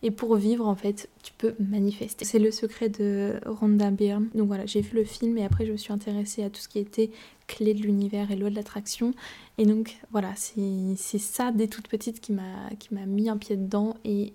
Et 0.01 0.11
pour 0.11 0.35
vivre, 0.35 0.67
en 0.67 0.75
fait, 0.75 1.09
tu 1.23 1.31
peux 1.37 1.55
manifester. 1.59 2.25
C'est 2.25 2.39
le 2.39 2.51
secret 2.51 2.89
de 2.89 3.39
Rhonda 3.45 3.89
Byrne. 3.89 4.27
Donc 4.35 4.47
voilà, 4.47 4.65
j'ai 4.65 4.81
vu 4.81 4.97
le 4.97 5.05
film 5.05 5.37
et 5.37 5.45
après 5.45 5.65
je 5.65 5.71
me 5.71 5.77
suis 5.77 5.93
intéressée 5.93 6.43
à 6.43 6.49
tout 6.49 6.59
ce 6.59 6.67
qui 6.67 6.79
était 6.79 7.09
clé 7.55 7.73
de 7.73 7.81
l'univers 7.81 8.31
et 8.31 8.35
loi 8.35 8.49
de 8.49 8.55
l'attraction. 8.55 9.13
Et 9.57 9.65
donc 9.65 9.97
voilà, 10.11 10.33
c'est 10.35 11.17
ça 11.17 11.51
dès 11.51 11.67
toute 11.67 11.87
petite 11.87 12.19
qui 12.19 12.33
m'a 12.33 13.05
mis 13.05 13.29
un 13.29 13.37
pied 13.37 13.55
dedans. 13.55 13.95
Et 14.03 14.33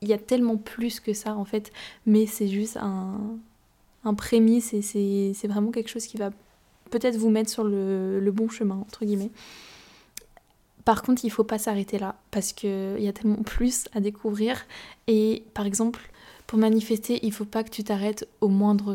il 0.00 0.08
y 0.08 0.12
a 0.12 0.18
tellement 0.18 0.56
plus 0.56 1.00
que 1.00 1.12
ça 1.12 1.34
en 1.34 1.44
fait, 1.44 1.72
mais 2.06 2.26
c'est 2.26 2.48
juste 2.48 2.76
un, 2.76 3.38
un 4.04 4.14
prémisse 4.14 4.72
et 4.74 4.82
c'est 5.34 5.48
vraiment 5.48 5.70
quelque 5.70 5.88
chose 5.88 6.06
qui 6.06 6.16
va 6.16 6.30
peut-être 6.90 7.16
vous 7.16 7.30
mettre 7.30 7.50
sur 7.50 7.64
le, 7.64 8.30
bon 8.32 8.48
chemin, 8.48 8.76
entre 8.76 9.04
guillemets. 9.04 9.30
Par 10.84 11.02
contre, 11.02 11.24
il 11.24 11.30
faut 11.30 11.44
pas 11.44 11.58
s'arrêter 11.58 11.98
là 11.98 12.16
parce 12.30 12.52
qu'il 12.52 13.00
y 13.00 13.08
a 13.08 13.12
tellement 13.12 13.42
plus 13.42 13.88
à 13.92 14.00
découvrir. 14.00 14.64
Et 15.06 15.44
par 15.52 15.66
exemple, 15.66 16.10
pour 16.46 16.58
manifester, 16.58 17.20
il 17.22 17.32
faut 17.32 17.44
pas 17.44 17.62
que 17.62 17.70
tu 17.70 17.84
t'arrêtes 17.84 18.26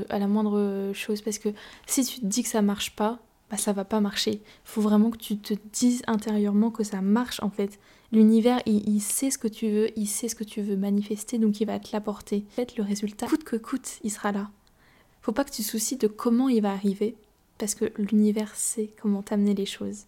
à 0.09 0.19
la 0.19 0.27
moindre 0.27 0.91
chose 0.93 1.21
parce 1.21 1.38
que 1.38 1.50
si 1.85 2.03
tu 2.03 2.19
te 2.19 2.25
dis 2.25 2.41
que 2.41 2.50
ça 2.50 2.63
marche 2.63 2.95
pas, 2.95 3.19
bah, 3.53 3.60
ça 3.60 3.72
va 3.72 3.86
pas 3.86 4.00
marcher. 4.00 4.31
Il 4.31 4.41
faut 4.63 4.81
vraiment 4.81 5.12
que 5.12 5.17
tu 5.17 5.38
te 5.38 5.53
dises 5.72 6.01
intérieurement 6.07 6.72
que 6.72 6.83
ça 6.83 7.01
marche 7.01 7.39
en 7.43 7.51
fait. 7.51 7.79
L'univers, 8.12 8.60
il, 8.65 9.00
sait 9.00 9.29
ce 9.29 9.38
que 9.38 9.48
tu 9.48 9.69
veux, 9.69 9.89
il 9.95 10.07
sait 10.07 10.27
ce 10.27 10.33
que 10.33 10.43
tu 10.43 10.63
veux 10.63 10.75
manifester, 10.75 11.38
donc 11.38 11.62
il 11.62 11.67
va 11.67 11.79
te 11.79 11.89
l'apporter. 11.93 12.45
En 12.50 12.55
fait, 12.55 12.77
le 12.77 12.83
résultat, 12.83 13.27
coûte 13.27 13.43
que 13.43 13.55
coûte, 13.55 14.00
il 14.03 14.10
sera 14.10 14.31
là. 14.31 14.50
Faut 15.22 15.33
pas 15.33 15.43
que 15.43 15.51
tu 15.51 15.62
soucies 15.62 15.98
de 15.98 16.07
comment 16.07 16.50
il 16.50 16.63
va 16.63 16.72
arriver, 16.72 17.15
parce 17.60 17.75
que 17.75 17.91
l'univers 18.00 18.55
sait 18.55 18.89
comment 19.00 19.22
t'amener 19.22 19.53
les 19.53 19.67
choses. 19.67 20.05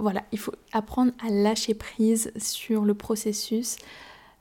Voilà, 0.00 0.24
il 0.32 0.38
faut 0.40 0.54
apprendre 0.72 1.12
à 1.24 1.30
lâcher 1.30 1.74
prise 1.74 2.32
sur 2.36 2.84
le 2.84 2.94
processus, 2.94 3.76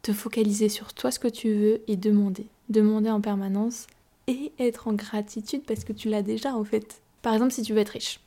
te 0.01 0.13
focaliser 0.13 0.69
sur 0.69 0.95
toi 0.95 1.11
ce 1.11 1.19
que 1.19 1.27
tu 1.27 1.53
veux 1.53 1.81
et 1.87 1.95
demander. 1.95 2.47
Demander 2.69 3.11
en 3.11 3.21
permanence 3.21 3.85
et 4.25 4.51
être 4.57 4.87
en 4.87 4.93
gratitude 4.93 5.61
parce 5.63 5.83
que 5.83 5.93
tu 5.93 6.09
l'as 6.09 6.23
déjà 6.23 6.55
en 6.55 6.63
fait. 6.63 7.01
Par 7.27 7.33
exemple, 7.33 7.51
si 7.51 7.61
tu 7.61 7.73
veux 7.73 7.79
être 7.79 7.89
riche, 7.89 8.21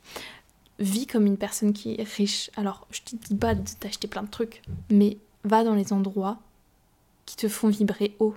vis 0.77 1.07
comme 1.07 1.25
une 1.25 1.39
personne 1.39 1.73
qui 1.73 1.95
est 1.95 2.07
riche. 2.07 2.51
Alors, 2.55 2.85
je 2.91 3.01
te 3.01 3.15
dis 3.15 3.33
pas 3.33 3.55
d'acheter 3.55 4.07
plein 4.07 4.21
de 4.21 4.29
trucs, 4.29 4.61
mais 4.91 5.17
va 5.43 5.63
dans 5.63 5.73
les 5.73 5.91
endroits 5.91 6.37
qui 7.25 7.35
te 7.35 7.47
font 7.47 7.69
vibrer 7.69 8.15
haut. 8.19 8.35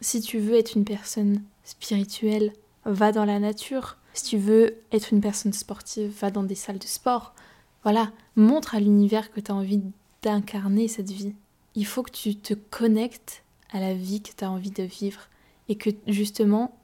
Si 0.00 0.20
tu 0.20 0.38
veux 0.38 0.54
être 0.54 0.76
une 0.76 0.84
personne 0.84 1.42
spirituelle, 1.64 2.52
va 2.84 3.10
dans 3.10 3.24
la 3.24 3.40
nature. 3.40 3.96
Si 4.14 4.22
tu 4.22 4.38
veux 4.38 4.76
être 4.92 5.12
une 5.12 5.20
personne 5.20 5.52
sportive, 5.52 6.16
va 6.20 6.30
dans 6.30 6.44
des 6.44 6.54
salles 6.54 6.78
de 6.78 6.86
sport. 6.86 7.34
Voilà, 7.82 8.12
montre 8.36 8.76
à 8.76 8.78
l'univers 8.78 9.32
que 9.32 9.40
tu 9.40 9.50
as 9.50 9.56
envie 9.56 9.82
d'incarner 10.22 10.86
cette 10.86 11.10
vie. 11.10 11.34
Il 11.74 11.86
faut 11.86 12.04
que 12.04 12.12
tu 12.12 12.36
te 12.36 12.54
connectes 12.54 13.42
à 13.72 13.80
la 13.80 13.94
vie 13.94 14.22
que 14.22 14.30
tu 14.30 14.44
as 14.44 14.50
envie 14.52 14.70
de 14.70 14.84
vivre 14.84 15.22
et 15.68 15.74
que 15.74 15.90
justement, 16.06 16.77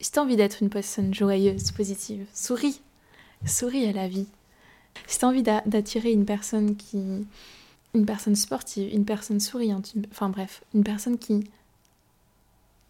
si 0.00 0.12
tu 0.12 0.18
as 0.18 0.22
envie 0.22 0.36
d'être 0.36 0.62
une 0.62 0.70
personne 0.70 1.12
joyeuse, 1.12 1.72
positive, 1.72 2.26
souris, 2.32 2.80
souris 3.46 3.86
à 3.86 3.92
la 3.92 4.08
vie. 4.08 4.28
Si 5.06 5.18
tu 5.18 5.24
as 5.24 5.28
envie 5.28 5.42
d'attirer 5.42 6.12
une 6.12 6.24
personne 6.24 6.76
qui 6.76 7.26
une 7.94 8.06
personne 8.06 8.36
sportive, 8.36 8.92
une 8.92 9.04
personne 9.04 9.40
souriante, 9.40 9.94
enfin 10.10 10.28
bref, 10.28 10.62
une 10.74 10.84
personne 10.84 11.18
qui 11.18 11.44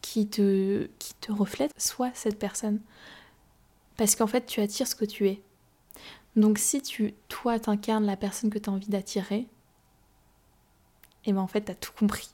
qui 0.03 0.27
te 0.27 0.89
qui 0.99 1.15
te 1.15 1.33
reflète, 1.33 1.73
sois 1.81 2.11
cette 2.15 2.39
personne. 2.39 2.81
Parce 3.97 4.15
qu'en 4.15 4.27
fait, 4.27 4.47
tu 4.47 4.61
attires 4.61 4.87
ce 4.87 4.95
que 4.95 5.05
tu 5.05 5.29
es. 5.29 5.41
Donc 6.37 6.59
si 6.59 6.83
tu 6.83 7.15
toi 7.29 7.59
t'incarnes 7.59 8.07
la 8.07 8.17
personne 8.17 8.51
que 8.51 8.59
tu 8.59 8.71
as 8.71 8.73
envie 8.73 8.89
d'attirer, 8.89 9.47
et 11.25 11.31
eh 11.31 11.33
ben 11.33 11.41
en 11.41 11.47
fait, 11.49 11.65
tu 11.65 11.73
as 11.73 11.75
tout 11.75 11.93
compris. 11.93 12.31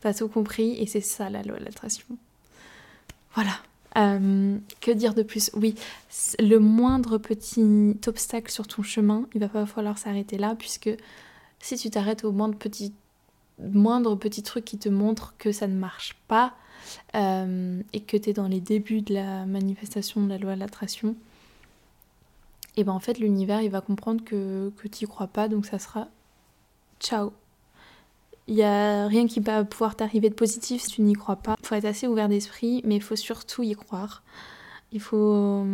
Tu 0.00 0.06
as 0.06 0.14
tout 0.14 0.28
compris 0.28 0.72
et 0.78 0.86
c'est 0.86 1.00
ça 1.00 1.28
la 1.28 1.42
loi 1.42 1.58
de 1.58 1.64
l'attraction. 1.64 2.06
Voilà. 3.34 3.52
Euh, 3.98 4.58
que 4.80 4.90
dire 4.90 5.14
de 5.14 5.22
plus? 5.22 5.50
Oui, 5.54 5.74
le 6.38 6.58
moindre 6.58 7.18
petit 7.18 7.96
obstacle 8.06 8.50
sur 8.50 8.66
ton 8.68 8.82
chemin, 8.82 9.26
il 9.34 9.40
va 9.40 9.48
pas 9.48 9.66
falloir 9.66 9.98
s'arrêter 9.98 10.38
là, 10.38 10.54
puisque 10.54 10.90
si 11.58 11.76
tu 11.76 11.90
t'arrêtes 11.90 12.24
au 12.24 12.30
moindre 12.30 12.56
petit, 12.56 12.92
truc 14.42 14.64
qui 14.64 14.78
te 14.78 14.88
montre 14.88 15.34
que 15.38 15.50
ça 15.50 15.66
ne 15.66 15.74
marche 15.74 16.16
pas, 16.28 16.54
euh, 17.16 17.82
et 17.92 18.00
que 18.00 18.16
tu 18.16 18.30
es 18.30 18.32
dans 18.32 18.46
les 18.46 18.60
débuts 18.60 19.02
de 19.02 19.14
la 19.14 19.46
manifestation 19.46 20.22
de 20.22 20.28
la 20.28 20.38
loi 20.38 20.54
de 20.54 20.60
l'attraction, 20.60 21.16
et 22.76 22.84
ben 22.84 22.92
en 22.92 23.00
fait 23.00 23.18
l'univers 23.18 23.62
il 23.62 23.70
va 23.70 23.80
comprendre 23.80 24.22
que, 24.22 24.72
que 24.76 24.86
tu 24.86 25.04
n'y 25.04 25.08
crois 25.08 25.26
pas, 25.26 25.48
donc 25.48 25.66
ça 25.66 25.80
sera 25.80 26.06
ciao, 27.00 27.32
il 28.48 28.54
n'y 28.54 28.62
a 28.62 29.06
rien 29.06 29.26
qui 29.26 29.40
va 29.40 29.62
pouvoir 29.64 29.94
t'arriver 29.94 30.30
de 30.30 30.34
positif 30.34 30.82
si 30.82 30.88
tu 30.88 31.02
n'y 31.02 31.12
crois 31.12 31.36
pas. 31.36 31.56
Il 31.60 31.66
faut 31.66 31.74
être 31.74 31.84
assez 31.84 32.08
ouvert 32.08 32.30
d'esprit, 32.30 32.80
mais 32.84 32.96
il 32.96 33.02
faut 33.02 33.14
surtout 33.14 33.62
y 33.62 33.74
croire. 33.74 34.22
Il 34.90 35.00
faut... 35.00 35.66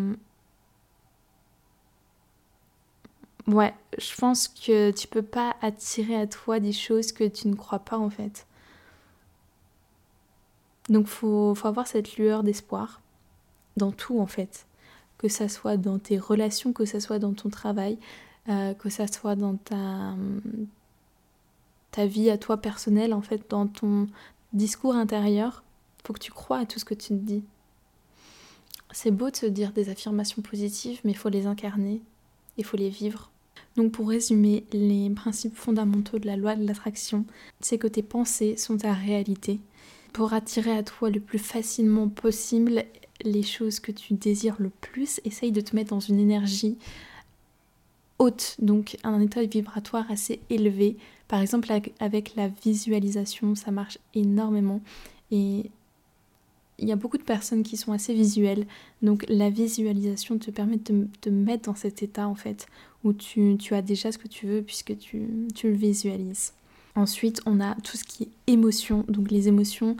Ouais, 3.46 3.74
je 3.98 4.16
pense 4.16 4.48
que 4.48 4.90
tu 4.90 5.06
peux 5.06 5.22
pas 5.22 5.54
attirer 5.62 6.16
à 6.16 6.26
toi 6.26 6.58
des 6.60 6.72
choses 6.72 7.12
que 7.12 7.24
tu 7.24 7.46
ne 7.48 7.54
crois 7.54 7.78
pas 7.78 7.98
en 7.98 8.10
fait. 8.10 8.46
Donc 10.88 11.06
faut, 11.06 11.54
faut 11.54 11.68
avoir 11.68 11.86
cette 11.86 12.16
lueur 12.16 12.42
d'espoir 12.42 13.02
dans 13.76 13.92
tout 13.92 14.18
en 14.18 14.26
fait. 14.26 14.66
Que 15.18 15.28
ça 15.28 15.48
soit 15.48 15.76
dans 15.76 15.98
tes 15.98 16.18
relations, 16.18 16.72
que 16.72 16.86
ça 16.86 17.00
soit 17.00 17.18
dans 17.18 17.34
ton 17.34 17.50
travail, 17.50 17.98
euh, 18.48 18.74
que 18.74 18.88
ça 18.90 19.06
soit 19.06 19.36
dans 19.36 19.56
ta, 19.56 20.14
ta 21.94 22.06
vie 22.06 22.28
à 22.28 22.38
toi 22.38 22.56
personnelle, 22.56 23.14
en 23.14 23.22
fait, 23.22 23.48
dans 23.48 23.68
ton 23.68 24.08
discours 24.52 24.96
intérieur, 24.96 25.62
faut 26.04 26.12
que 26.12 26.18
tu 26.18 26.32
crois 26.32 26.58
à 26.58 26.66
tout 26.66 26.80
ce 26.80 26.84
que 26.84 26.94
tu 26.94 27.08
te 27.10 27.12
dis. 27.12 27.44
C'est 28.90 29.12
beau 29.12 29.30
de 29.30 29.36
se 29.36 29.46
dire 29.46 29.70
des 29.70 29.90
affirmations 29.90 30.42
positives, 30.42 30.98
mais 31.04 31.12
il 31.12 31.16
faut 31.16 31.28
les 31.28 31.46
incarner, 31.46 32.02
il 32.58 32.64
faut 32.64 32.76
les 32.76 32.88
vivre. 32.88 33.30
Donc 33.76 33.92
pour 33.92 34.08
résumer, 34.08 34.64
les 34.72 35.08
principes 35.10 35.54
fondamentaux 35.54 36.18
de 36.18 36.26
la 36.26 36.36
loi 36.36 36.56
de 36.56 36.66
l'attraction, 36.66 37.26
c'est 37.60 37.78
que 37.78 37.86
tes 37.86 38.02
pensées 38.02 38.56
sont 38.56 38.78
ta 38.78 38.92
réalité. 38.92 39.60
Pour 40.12 40.32
attirer 40.32 40.76
à 40.76 40.82
toi 40.82 41.10
le 41.10 41.20
plus 41.20 41.38
facilement 41.38 42.08
possible 42.08 42.86
les 43.22 43.44
choses 43.44 43.78
que 43.78 43.92
tu 43.92 44.14
désires 44.14 44.56
le 44.58 44.70
plus, 44.70 45.20
essaye 45.24 45.52
de 45.52 45.60
te 45.60 45.76
mettre 45.76 45.90
dans 45.90 46.00
une 46.00 46.18
énergie 46.18 46.76
haute, 48.18 48.56
donc 48.60 48.96
un 49.04 49.20
état 49.20 49.42
vibratoire 49.42 50.10
assez 50.10 50.40
élevé. 50.50 50.96
Par 51.28 51.40
exemple, 51.40 51.68
avec 52.00 52.36
la 52.36 52.48
visualisation, 52.48 53.54
ça 53.54 53.70
marche 53.70 53.98
énormément. 54.14 54.80
Et 55.30 55.70
il 56.78 56.88
y 56.88 56.92
a 56.92 56.96
beaucoup 56.96 57.18
de 57.18 57.22
personnes 57.22 57.62
qui 57.62 57.76
sont 57.76 57.92
assez 57.92 58.14
visuelles. 58.14 58.66
Donc 59.02 59.24
la 59.28 59.50
visualisation 59.50 60.38
te 60.38 60.50
permet 60.50 60.76
de 60.76 61.08
te 61.20 61.28
mettre 61.28 61.64
dans 61.64 61.74
cet 61.74 62.02
état, 62.02 62.28
en 62.28 62.34
fait, 62.34 62.66
où 63.04 63.12
tu, 63.12 63.58
as 63.70 63.82
déjà 63.82 64.12
ce 64.12 64.18
que 64.18 64.28
tu 64.28 64.46
veux 64.46 64.62
puisque 64.62 64.96
tu, 64.98 65.28
tu 65.54 65.68
le 65.68 65.76
visualises. 65.76 66.52
Ensuite, 66.96 67.40
on 67.46 67.60
a 67.60 67.74
tout 67.76 67.96
ce 67.96 68.04
qui 68.04 68.24
est 68.24 68.52
émotion. 68.52 69.04
Donc 69.08 69.30
les 69.30 69.48
émotions 69.48 69.96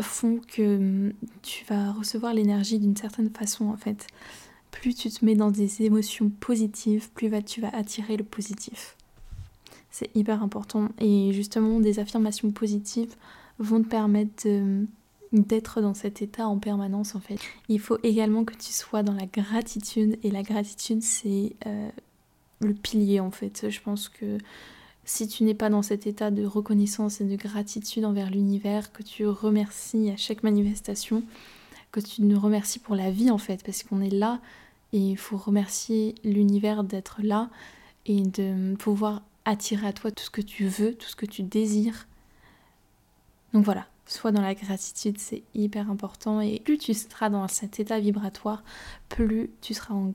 font 0.00 0.40
que 0.46 1.12
tu 1.42 1.64
vas 1.64 1.92
recevoir 1.92 2.34
l'énergie 2.34 2.78
d'une 2.78 2.96
certaine 2.96 3.30
façon, 3.30 3.66
en 3.66 3.76
fait 3.76 4.06
plus 4.70 4.94
tu 4.94 5.10
te 5.10 5.24
mets 5.24 5.34
dans 5.34 5.50
des 5.50 5.82
émotions 5.82 6.30
positives, 6.30 7.10
plus 7.10 7.30
tu 7.44 7.60
vas 7.60 7.74
attirer 7.74 8.16
le 8.16 8.24
positif. 8.24 8.96
C'est 9.90 10.14
hyper 10.14 10.42
important. 10.42 10.88
Et 11.00 11.32
justement, 11.32 11.80
des 11.80 11.98
affirmations 11.98 12.50
positives 12.50 13.14
vont 13.58 13.82
te 13.82 13.88
permettre 13.88 14.46
d'être 15.32 15.80
dans 15.80 15.94
cet 15.94 16.22
état 16.22 16.46
en 16.46 16.58
permanence 16.58 17.14
en 17.14 17.20
fait. 17.20 17.38
Il 17.68 17.80
faut 17.80 17.98
également 18.02 18.44
que 18.44 18.54
tu 18.54 18.72
sois 18.72 19.02
dans 19.02 19.12
la 19.12 19.26
gratitude 19.26 20.18
et 20.22 20.30
la 20.30 20.42
gratitude 20.42 21.02
c'est 21.02 21.54
euh, 21.66 21.90
le 22.60 22.74
pilier 22.74 23.20
en 23.20 23.30
fait. 23.30 23.68
Je 23.68 23.80
pense 23.80 24.08
que 24.08 24.38
si 25.04 25.26
tu 25.26 25.44
n'es 25.44 25.54
pas 25.54 25.70
dans 25.70 25.82
cet 25.82 26.06
état 26.06 26.30
de 26.30 26.44
reconnaissance 26.44 27.20
et 27.20 27.24
de 27.24 27.36
gratitude 27.36 28.04
envers 28.04 28.30
l'univers, 28.30 28.92
que 28.92 29.02
tu 29.02 29.26
remercies 29.26 30.10
à 30.10 30.16
chaque 30.16 30.42
manifestation, 30.42 31.22
que 31.92 32.00
tu 32.00 32.22
nous 32.22 32.38
remercies 32.38 32.78
pour 32.78 32.94
la 32.94 33.10
vie 33.10 33.30
en 33.30 33.38
fait, 33.38 33.62
parce 33.64 33.82
qu'on 33.82 34.00
est 34.00 34.10
là 34.10 34.40
et 34.92 34.98
il 34.98 35.16
faut 35.16 35.36
remercier 35.36 36.14
l'univers 36.24 36.84
d'être 36.84 37.20
là 37.22 37.50
et 38.06 38.22
de 38.22 38.74
pouvoir 38.76 39.22
attirer 39.44 39.86
à 39.86 39.92
toi 39.92 40.10
tout 40.10 40.24
ce 40.24 40.30
que 40.30 40.40
tu 40.40 40.66
veux, 40.66 40.94
tout 40.94 41.08
ce 41.08 41.16
que 41.16 41.26
tu 41.26 41.42
désires. 41.42 42.06
Donc 43.52 43.64
voilà, 43.64 43.86
sois 44.06 44.32
dans 44.32 44.42
la 44.42 44.54
gratitude, 44.54 45.18
c'est 45.18 45.42
hyper 45.54 45.90
important 45.90 46.40
et 46.40 46.60
plus 46.60 46.78
tu 46.78 46.94
seras 46.94 47.30
dans 47.30 47.46
cet 47.48 47.80
état 47.80 47.98
vibratoire, 48.00 48.62
plus 49.08 49.50
tu 49.60 49.74
seras 49.74 49.94
en, 49.94 50.12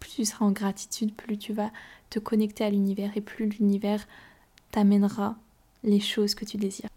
plus 0.00 0.10
tu 0.16 0.24
seras 0.24 0.44
en 0.44 0.50
gratitude, 0.50 1.14
plus 1.14 1.38
tu 1.38 1.52
vas 1.52 1.70
te 2.10 2.18
connecter 2.18 2.64
à 2.64 2.70
l'univers 2.70 3.16
et 3.16 3.20
plus 3.20 3.46
l'univers 3.46 4.06
t'amènera 4.70 5.36
les 5.84 6.00
choses 6.00 6.34
que 6.34 6.44
tu 6.44 6.56
désires. 6.56 6.88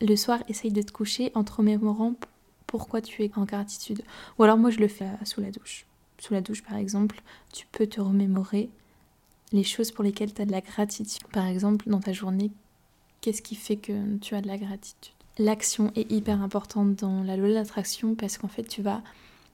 Le 0.00 0.16
soir, 0.16 0.42
essaye 0.48 0.72
de 0.72 0.82
te 0.82 0.92
coucher 0.92 1.30
en 1.34 1.44
te 1.44 1.52
remémorant 1.52 2.14
pourquoi 2.72 3.02
tu 3.02 3.22
es 3.22 3.30
en 3.36 3.44
gratitude. 3.44 4.02
Ou 4.38 4.44
alors 4.44 4.56
moi 4.56 4.70
je 4.70 4.78
le 4.78 4.88
fais 4.88 5.04
euh, 5.04 5.24
sous 5.24 5.42
la 5.42 5.50
douche. 5.50 5.84
Sous 6.18 6.32
la 6.32 6.40
douche 6.40 6.62
par 6.62 6.78
exemple, 6.78 7.20
tu 7.52 7.66
peux 7.70 7.86
te 7.86 8.00
remémorer 8.00 8.70
les 9.52 9.62
choses 9.62 9.90
pour 9.90 10.02
lesquelles 10.02 10.32
tu 10.32 10.40
as 10.40 10.46
de 10.46 10.52
la 10.52 10.62
gratitude. 10.62 11.22
Par 11.34 11.46
exemple, 11.46 11.86
dans 11.86 12.00
ta 12.00 12.14
journée, 12.14 12.50
qu'est-ce 13.20 13.42
qui 13.42 13.56
fait 13.56 13.76
que 13.76 14.16
tu 14.22 14.34
as 14.34 14.40
de 14.40 14.46
la 14.46 14.56
gratitude? 14.56 15.12
L'action 15.38 15.92
est 15.96 16.10
hyper 16.10 16.40
importante 16.40 16.94
dans 16.94 17.22
la 17.22 17.36
loi 17.36 17.48
de 17.48 17.52
l'attraction 17.52 18.14
parce 18.14 18.38
qu'en 18.38 18.48
fait, 18.48 18.64
tu 18.64 18.80
vas 18.80 19.02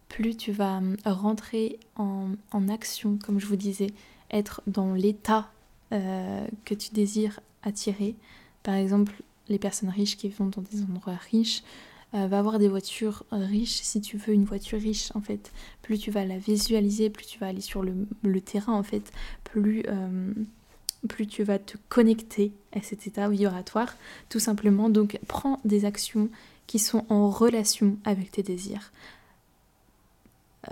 plus 0.09 0.37
tu 0.37 0.53
vas 0.53 0.77
hum, 0.77 0.97
rentrer 1.05 1.81
en, 1.97 2.37
action, 2.69 3.19
comme 3.19 3.41
je 3.41 3.47
vous 3.47 3.57
disais, 3.57 3.89
être 4.31 4.63
dans 4.69 4.95
l'état 4.95 5.51
euh, 5.93 6.47
que 6.65 6.75
tu 6.75 6.91
désires 6.93 7.41
attirer. 7.65 8.15
Par 8.63 8.77
exemple, 8.77 9.13
les 9.49 9.59
personnes 9.59 9.89
riches 9.89 10.17
qui 10.17 10.29
vont 10.29 10.47
dans 10.47 10.63
des 10.63 10.83
endroits 10.83 11.19
riches 11.33 11.65
euh, 12.15 12.27
va 12.27 12.39
avoir 12.39 12.59
des 12.59 12.69
voitures 12.69 13.25
riches 13.33 13.81
si 13.83 14.01
tu 14.01 14.17
veux 14.17 14.33
une 14.33 14.45
voiture 14.45 14.81
riche 14.81 15.11
en 15.15 15.21
fait. 15.21 15.53
Plus 15.83 15.99
tu 15.99 16.11
vas 16.11 16.25
la 16.25 16.39
visualiser, 16.39 17.11
plus 17.11 17.27
tu 17.27 17.39
vas 17.39 17.49
aller 17.49 17.61
sur 17.61 17.83
le, 17.83 18.41
terrain 18.41 18.73
en 18.73 18.83
fait, 18.83 19.13
plus, 19.45 19.83
euh, 19.89 20.33
plus 21.09 21.27
tu 21.27 21.43
vas 21.43 21.59
te 21.59 21.77
connecter 21.91 22.53
à 22.75 22.81
cet 22.81 23.07
état 23.07 23.29
vibratoire 23.29 23.95
tout 24.31 24.41
simplement. 24.41 24.89
Donc 24.89 25.19
prends 25.29 25.61
des 25.67 25.85
actions 25.85 26.31
qui 26.67 26.79
sont 26.79 27.05
en 27.11 27.29
relation 27.29 27.99
avec 28.05 28.31
tes 28.31 28.43
désirs. 28.43 28.91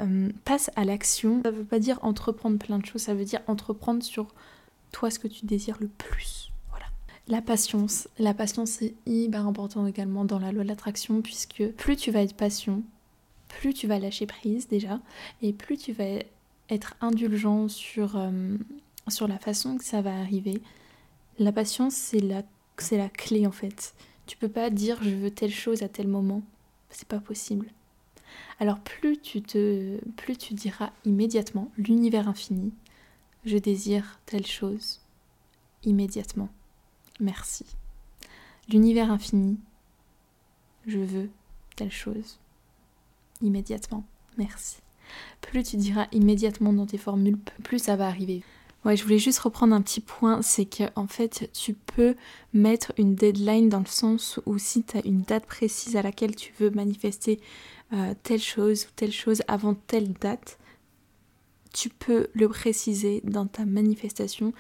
euh, 0.01 0.31
passe 0.45 0.71
à 0.77 0.85
l'action. 0.85 1.43
Ça 1.43 1.51
veut 1.51 1.65
pas 1.65 1.79
dire 1.79 1.99
entreprendre 2.03 2.59
plein 2.59 2.79
de 2.79 2.87
choses, 2.87 3.03
ça 3.03 3.15
veut 3.15 3.25
dire 3.25 3.41
entreprendre 3.47 4.03
sur 4.03 4.29
toi 4.93 5.11
ce 5.11 5.19
que 5.19 5.29
tu 5.29 5.45
désires 5.45 5.77
le 5.81 5.89
plus. 5.89 6.51
La 7.29 7.43
patience. 7.43 8.09
La 8.21 8.35
patience 8.35 8.83
est 8.83 8.95
hyper 9.05 9.47
important 9.49 9.85
également 9.87 10.25
dans 10.25 10.39
la 10.39 10.53
loi 10.53 10.63
de 10.63 10.69
l'attraction 10.69 11.23
puisque 11.23 11.67
plus 11.73 11.97
tu 11.97 12.13
vas 12.13 12.23
être 12.23 12.37
patient, 12.37 12.83
plus 13.49 13.75
tu 13.75 13.89
vas 13.89 13.99
lâcher 13.99 14.27
prise 14.27 14.69
déjà 14.69 15.01
et 15.43 15.53
plus 15.53 15.77
tu 15.77 15.93
vas 15.93 16.21
être 16.71 16.95
indulgent 17.01 17.67
sur, 17.67 18.17
euh, 18.17 18.57
sur 19.09 19.27
la 19.27 19.39
façon 19.41 19.77
que 19.77 19.85
ça 19.85 20.03
va 20.03 20.17
arriver. 20.17 20.63
La 21.41 21.51
patience, 21.51 21.95
c'est 21.95 22.21
la, 22.21 22.43
la 22.93 23.09
clé 23.09 23.45
en 23.45 23.53
fait. 23.53 23.95
Tu 24.27 24.37
peux 24.37 24.49
pas 24.49 24.71
dire 24.71 25.03
je 25.03 25.11
veux 25.11 25.31
telle 25.33 25.53
chose 25.53 25.83
à 25.83 25.89
tel 25.89 26.07
moment. 26.07 26.43
C'est 26.91 27.09
pas 27.09 27.21
possible. 27.21 27.67
Alors 28.61 28.79
plus 28.79 29.19
tu 29.19 29.43
te 29.43 29.99
plus 30.13 30.37
tu 30.37 30.55
diras 30.55 30.93
immédiatement 31.05 31.73
l'univers 31.77 32.29
infini, 32.29 32.73
je 33.45 33.59
désire 33.59 34.21
telle 34.27 34.47
chose 34.47 35.01
immédiatement. 35.83 36.49
Merci. 37.21 37.65
L'univers 38.69 39.11
infini, 39.11 39.59
je 40.87 40.99
veux 40.99 41.31
telle 41.77 41.93
chose 41.93 42.39
immédiatement. 43.43 44.05
Merci. 44.39 44.77
Plus 45.41 45.63
tu 45.63 45.77
diras 45.77 46.07
immédiatement 46.13 46.73
dans 46.73 46.87
tes 46.87 46.99
formules, 46.99 47.39
plus 47.63 47.79
ça 47.79 47.97
va 47.97 48.07
arriver. 48.07 48.43
Ouais, 48.85 48.97
je 48.97 49.03
voulais 49.03 49.19
juste 49.19 49.41
reprendre 49.41 49.75
un 49.75 49.83
petit 49.83 50.01
point, 50.01 50.43
c'est 50.43 50.65
que 50.65 50.85
en 50.95 51.09
fait, 51.09 51.51
tu 51.53 51.75
peux 51.75 52.15
mettre 52.53 52.93
une 52.99 53.15
deadline 53.15 53.69
dans 53.69 53.81
le 53.81 53.87
sens 53.87 54.39
où 54.47 54.59
si 54.59 54.85
tu 54.85 54.97
as 54.97 55.05
une 55.05 55.23
date 55.23 55.47
précise 55.47 55.97
à 55.97 56.03
laquelle 56.03 56.37
tu 56.37 56.53
veux 56.61 56.71
manifester 56.71 57.41
euh, 57.93 58.15
telle 58.23 58.41
chose 58.41 58.85
ou 58.85 58.89
telle 58.95 59.13
chose 59.13 59.43
avant 59.49 59.75
telle 59.75 60.13
date, 60.13 60.59
tu 61.73 61.89
peux 61.89 62.29
le 62.33 62.49
préciser 62.49 63.21
dans 63.25 63.47
ta 63.47 63.65
manifestation 63.65 64.53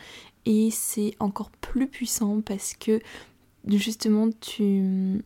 et 0.47 0.71
c'est 0.71 1.15
encore 1.19 1.51
plus 1.51 1.89
puissant 1.89 2.41
parce 2.41 2.75
que 2.75 3.01
justement 3.67 4.31
tu, 4.41 5.23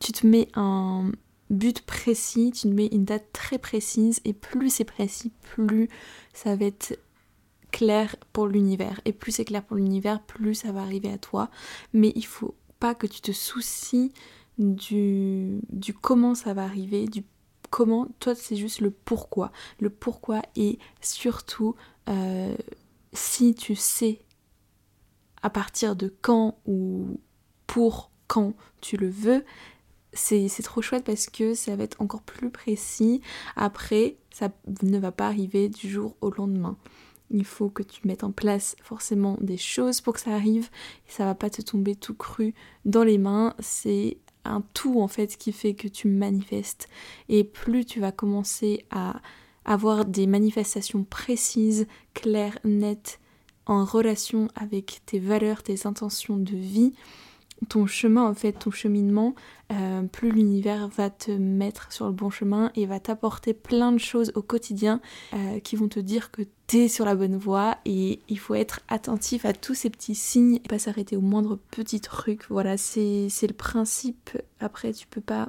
tu 0.00 0.12
te 0.12 0.26
mets 0.26 0.48
un 0.54 1.12
but 1.50 1.80
précis, 1.82 2.52
tu 2.52 2.62
te 2.62 2.74
mets 2.74 2.88
une 2.88 3.04
date 3.04 3.26
très 3.32 3.58
précise 3.58 4.20
et 4.24 4.32
plus 4.32 4.70
c'est 4.70 4.84
précis, 4.84 5.32
plus 5.40 5.88
ça 6.32 6.56
va 6.56 6.66
être 6.66 6.98
clair 7.70 8.16
pour 8.32 8.48
l'univers. 8.48 9.00
Et 9.04 9.12
plus 9.12 9.32
c'est 9.32 9.44
clair 9.44 9.62
pour 9.62 9.76
l'univers, 9.76 10.20
plus 10.22 10.54
ça 10.54 10.72
va 10.72 10.82
arriver 10.82 11.10
à 11.10 11.18
toi. 11.18 11.48
Mais 11.92 12.12
il 12.16 12.26
faut 12.26 12.54
pas 12.80 12.94
que 12.94 13.06
tu 13.06 13.20
te 13.20 13.32
soucies 13.32 14.12
du, 14.58 15.60
du 15.70 15.94
comment 15.94 16.34
ça 16.34 16.54
va 16.54 16.64
arriver, 16.64 17.06
du 17.06 17.24
comment, 17.70 18.08
toi 18.20 18.34
c'est 18.34 18.56
juste 18.56 18.80
le 18.80 18.90
pourquoi. 18.90 19.52
Le 19.80 19.90
pourquoi 19.90 20.42
et 20.56 20.78
surtout 21.00 21.74
euh, 22.08 22.54
si 23.14 23.54
tu 23.54 23.74
sais 23.74 24.20
à 25.42 25.50
partir 25.50 25.96
de 25.96 26.14
quand 26.22 26.58
ou 26.66 27.20
pour 27.66 28.10
quand 28.26 28.54
tu 28.80 28.96
le 28.96 29.08
veux, 29.08 29.44
c'est 30.12 30.48
trop 30.62 30.82
chouette 30.82 31.04
parce 31.04 31.26
que 31.26 31.54
ça 31.54 31.74
va 31.74 31.84
être 31.84 32.00
encore 32.00 32.22
plus 32.22 32.50
précis. 32.50 33.20
Après, 33.56 34.16
ça 34.30 34.50
ne 34.82 34.98
va 34.98 35.12
pas 35.12 35.26
arriver 35.26 35.68
du 35.68 35.88
jour 35.88 36.16
au 36.20 36.30
lendemain 36.30 36.76
il 37.30 37.44
faut 37.44 37.68
que 37.68 37.82
tu 37.82 38.06
mettes 38.06 38.24
en 38.24 38.32
place 38.32 38.76
forcément 38.82 39.36
des 39.40 39.56
choses 39.56 40.00
pour 40.00 40.14
que 40.14 40.20
ça 40.20 40.32
arrive. 40.32 40.70
Ça 41.06 41.24
va 41.24 41.34
pas 41.34 41.50
te 41.50 41.62
tomber 41.62 41.96
tout 41.96 42.14
cru 42.14 42.54
dans 42.84 43.04
les 43.04 43.18
mains. 43.18 43.54
C'est 43.58 44.18
un 44.44 44.62
tout 44.74 45.00
en 45.00 45.08
fait 45.08 45.36
qui 45.36 45.52
fait 45.52 45.74
que 45.74 45.88
tu 45.88 46.08
manifestes. 46.08 46.88
Et 47.28 47.44
plus 47.44 47.84
tu 47.84 48.00
vas 48.00 48.12
commencer 48.12 48.84
à 48.90 49.20
avoir 49.64 50.04
des 50.04 50.26
manifestations 50.26 51.04
précises, 51.04 51.86
claires, 52.12 52.58
nettes, 52.64 53.20
en 53.66 53.84
relation 53.84 54.48
avec 54.54 55.00
tes 55.06 55.18
valeurs, 55.18 55.62
tes 55.62 55.86
intentions 55.86 56.36
de 56.36 56.56
vie, 56.56 56.92
ton 57.68 57.86
chemin, 57.86 58.28
en 58.28 58.34
fait, 58.34 58.52
ton 58.52 58.70
cheminement, 58.70 59.34
euh, 59.72 60.02
plus 60.02 60.30
l'univers 60.30 60.88
va 60.88 61.08
te 61.08 61.30
mettre 61.30 61.92
sur 61.92 62.06
le 62.06 62.12
bon 62.12 62.30
chemin 62.30 62.70
et 62.74 62.86
va 62.86 63.00
t'apporter 63.00 63.54
plein 63.54 63.92
de 63.92 63.98
choses 63.98 64.32
au 64.34 64.42
quotidien 64.42 65.00
euh, 65.32 65.60
qui 65.60 65.76
vont 65.76 65.88
te 65.88 66.00
dire 66.00 66.30
que 66.30 66.42
tu 66.66 66.80
es 66.80 66.88
sur 66.88 67.04
la 67.04 67.14
bonne 67.14 67.36
voie 67.36 67.78
et 67.84 68.20
il 68.28 68.38
faut 68.38 68.54
être 68.54 68.80
attentif 68.88 69.44
à 69.44 69.52
tous 69.52 69.74
ces 69.74 69.90
petits 69.90 70.14
signes 70.14 70.56
et 70.56 70.68
pas 70.68 70.78
s'arrêter 70.78 71.16
au 71.16 71.20
moindre 71.20 71.58
petit 71.70 72.00
truc. 72.00 72.44
Voilà, 72.50 72.76
c'est 72.76 73.28
le 73.42 73.54
principe. 73.54 74.30
Après, 74.60 74.92
tu 74.92 75.06
peux 75.06 75.20
pas 75.20 75.48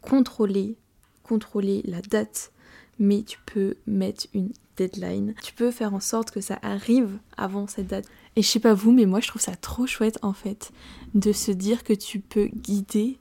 contrôler, 0.00 0.76
contrôler 1.22 1.82
la 1.84 2.02
date, 2.02 2.52
mais 2.98 3.22
tu 3.22 3.38
peux 3.46 3.76
mettre 3.86 4.26
une 4.34 4.50
deadline. 4.76 5.34
Tu 5.42 5.52
peux 5.52 5.70
faire 5.70 5.94
en 5.94 6.00
sorte 6.00 6.30
que 6.30 6.40
ça 6.40 6.58
arrive 6.62 7.18
avant 7.36 7.66
cette 7.66 7.86
date. 7.86 8.06
Et 8.36 8.42
je 8.42 8.48
sais 8.48 8.60
pas 8.60 8.74
vous, 8.74 8.92
mais 8.92 9.06
moi 9.06 9.20
je 9.20 9.28
trouve 9.28 9.42
ça 9.42 9.54
trop 9.56 9.86
chouette 9.86 10.18
en 10.22 10.32
fait 10.32 10.72
de 11.14 11.32
se 11.32 11.52
dire 11.52 11.84
que 11.84 11.92
tu 11.92 12.18
peux 12.18 12.46
guider, 12.46 13.18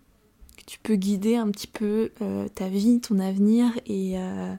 que 0.57 0.63
tu 0.65 0.79
peux 0.79 0.95
guider 0.95 1.35
un 1.35 1.49
petit 1.51 1.67
peu 1.67 2.11
euh, 2.21 2.47
ta 2.47 2.67
vie, 2.67 2.99
ton 2.99 3.19
avenir, 3.19 3.71
et 3.85 4.17
euh, 4.17 4.55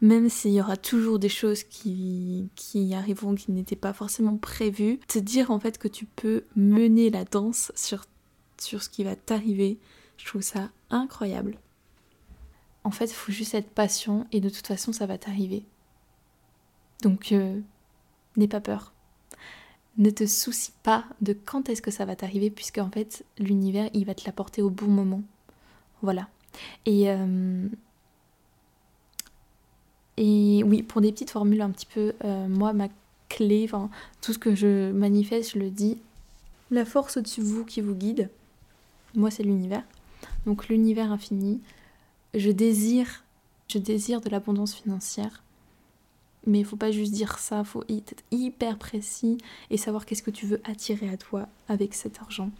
même 0.00 0.30
s'il 0.30 0.52
y 0.52 0.60
aura 0.60 0.78
toujours 0.78 1.18
des 1.18 1.28
choses 1.28 1.64
qui, 1.64 2.48
qui 2.56 2.94
arriveront 2.94 3.34
qui 3.34 3.52
n'étaient 3.52 3.76
pas 3.76 3.92
forcément 3.92 4.38
prévues, 4.38 4.98
te 5.08 5.18
dire 5.18 5.50
en 5.50 5.60
fait 5.60 5.76
que 5.76 5.88
tu 5.88 6.06
peux 6.06 6.44
mener 6.56 7.10
la 7.10 7.24
danse 7.24 7.70
sur, 7.74 8.06
sur 8.58 8.82
ce 8.82 8.88
qui 8.88 9.04
va 9.04 9.14
t'arriver, 9.14 9.78
je 10.16 10.24
trouve 10.24 10.42
ça 10.42 10.70
incroyable. 10.90 11.58
En 12.84 12.90
fait, 12.90 13.06
il 13.06 13.14
faut 13.14 13.32
juste 13.32 13.54
être 13.54 13.70
patient 13.70 14.26
et 14.32 14.40
de 14.40 14.48
toute 14.48 14.66
façon 14.66 14.92
ça 14.92 15.06
va 15.06 15.18
t'arriver. 15.18 15.64
Donc, 17.02 17.32
euh, 17.32 17.60
n'aie 18.36 18.48
pas 18.48 18.60
peur 18.60 18.92
ne 19.98 20.10
te 20.10 20.26
soucie 20.26 20.72
pas 20.82 21.04
de 21.20 21.32
quand 21.32 21.68
est-ce 21.68 21.82
que 21.82 21.90
ça 21.90 22.04
va 22.04 22.16
t'arriver, 22.16 22.50
puisque 22.50 22.78
en 22.78 22.90
fait, 22.90 23.24
l'univers, 23.38 23.90
il 23.92 24.06
va 24.06 24.14
te 24.14 24.24
l'apporter 24.24 24.62
au 24.62 24.70
bon 24.70 24.86
moment. 24.86 25.22
Voilà. 26.02 26.28
Et, 26.86 27.10
euh, 27.10 27.68
oui, 30.16 30.82
pour 30.84 31.00
des 31.00 31.12
petites 31.12 31.30
formules 31.30 31.60
un 31.60 31.70
petit 31.70 31.86
peu, 31.86 32.14
euh, 32.24 32.48
moi, 32.48 32.72
ma 32.72 32.88
clé, 33.28 33.64
enfin, 33.64 33.90
tout 34.20 34.32
ce 34.32 34.38
que 34.38 34.54
je 34.54 34.92
manifeste, 34.92 35.54
je 35.54 35.58
le 35.58 35.70
dis, 35.70 35.98
la 36.70 36.84
force 36.84 37.16
au-dessus 37.16 37.40
de 37.40 37.46
vous 37.46 37.64
qui 37.64 37.80
vous 37.80 37.94
guide, 37.94 38.30
moi, 39.14 39.30
c'est 39.30 39.42
l'univers. 39.42 39.82
Donc, 40.46 40.68
l'univers 40.68 41.10
infini, 41.10 41.60
je 42.34 42.50
désire, 42.50 43.24
je 43.68 43.78
désire 43.78 44.20
de 44.20 44.28
l'abondance 44.30 44.74
financière 44.74 45.42
mais 46.48 46.60
il 46.60 46.64
faut 46.64 46.76
pas 46.76 46.90
juste 46.90 47.12
dire 47.12 47.38
ça, 47.38 47.62
faut 47.62 47.84
être 47.88 48.22
hyper 48.30 48.78
précis 48.78 49.38
et 49.70 49.76
savoir 49.76 50.06
qu'est-ce 50.06 50.22
que 50.22 50.30
tu 50.30 50.46
veux 50.46 50.60
attirer 50.64 51.08
à 51.08 51.16
toi 51.16 51.46
avec 51.68 51.94
cet 51.94 52.20
argent. 52.20 52.50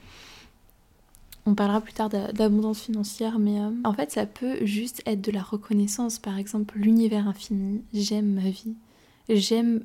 On 1.46 1.54
parlera 1.54 1.80
plus 1.80 1.94
tard 1.94 2.10
d'abondance 2.10 2.80
financière, 2.80 3.38
mais 3.38 3.58
euh, 3.58 3.70
en 3.84 3.94
fait, 3.94 4.10
ça 4.10 4.26
peut 4.26 4.64
juste 4.66 5.02
être 5.06 5.22
de 5.22 5.32
la 5.32 5.42
reconnaissance. 5.42 6.18
Par 6.18 6.36
exemple, 6.36 6.76
l'univers 6.78 7.26
infini. 7.26 7.80
J'aime 7.94 8.34
ma 8.34 8.50
vie. 8.50 8.74
J'aime. 9.30 9.82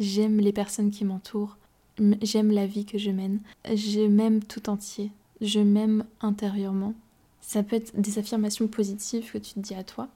J'aime 0.00 0.40
les 0.40 0.52
personnes 0.52 0.90
qui 0.90 1.04
m'entourent. 1.04 1.58
J'aime 2.22 2.50
la 2.50 2.66
vie 2.66 2.86
que 2.86 2.96
je 2.96 3.10
mène. 3.10 3.40
Je 3.66 4.06
m'aime 4.06 4.42
tout 4.42 4.70
entier. 4.70 5.10
Je 5.42 5.60
m'aime 5.60 6.04
intérieurement. 6.22 6.94
Ça 7.48 7.62
peut 7.62 7.76
être 7.76 7.98
des 7.98 8.18
affirmations 8.18 8.68
positives 8.68 9.32
que 9.32 9.38
tu 9.38 9.54
te 9.54 9.60
dis 9.60 9.72
à 9.72 9.82
toi 9.82 10.08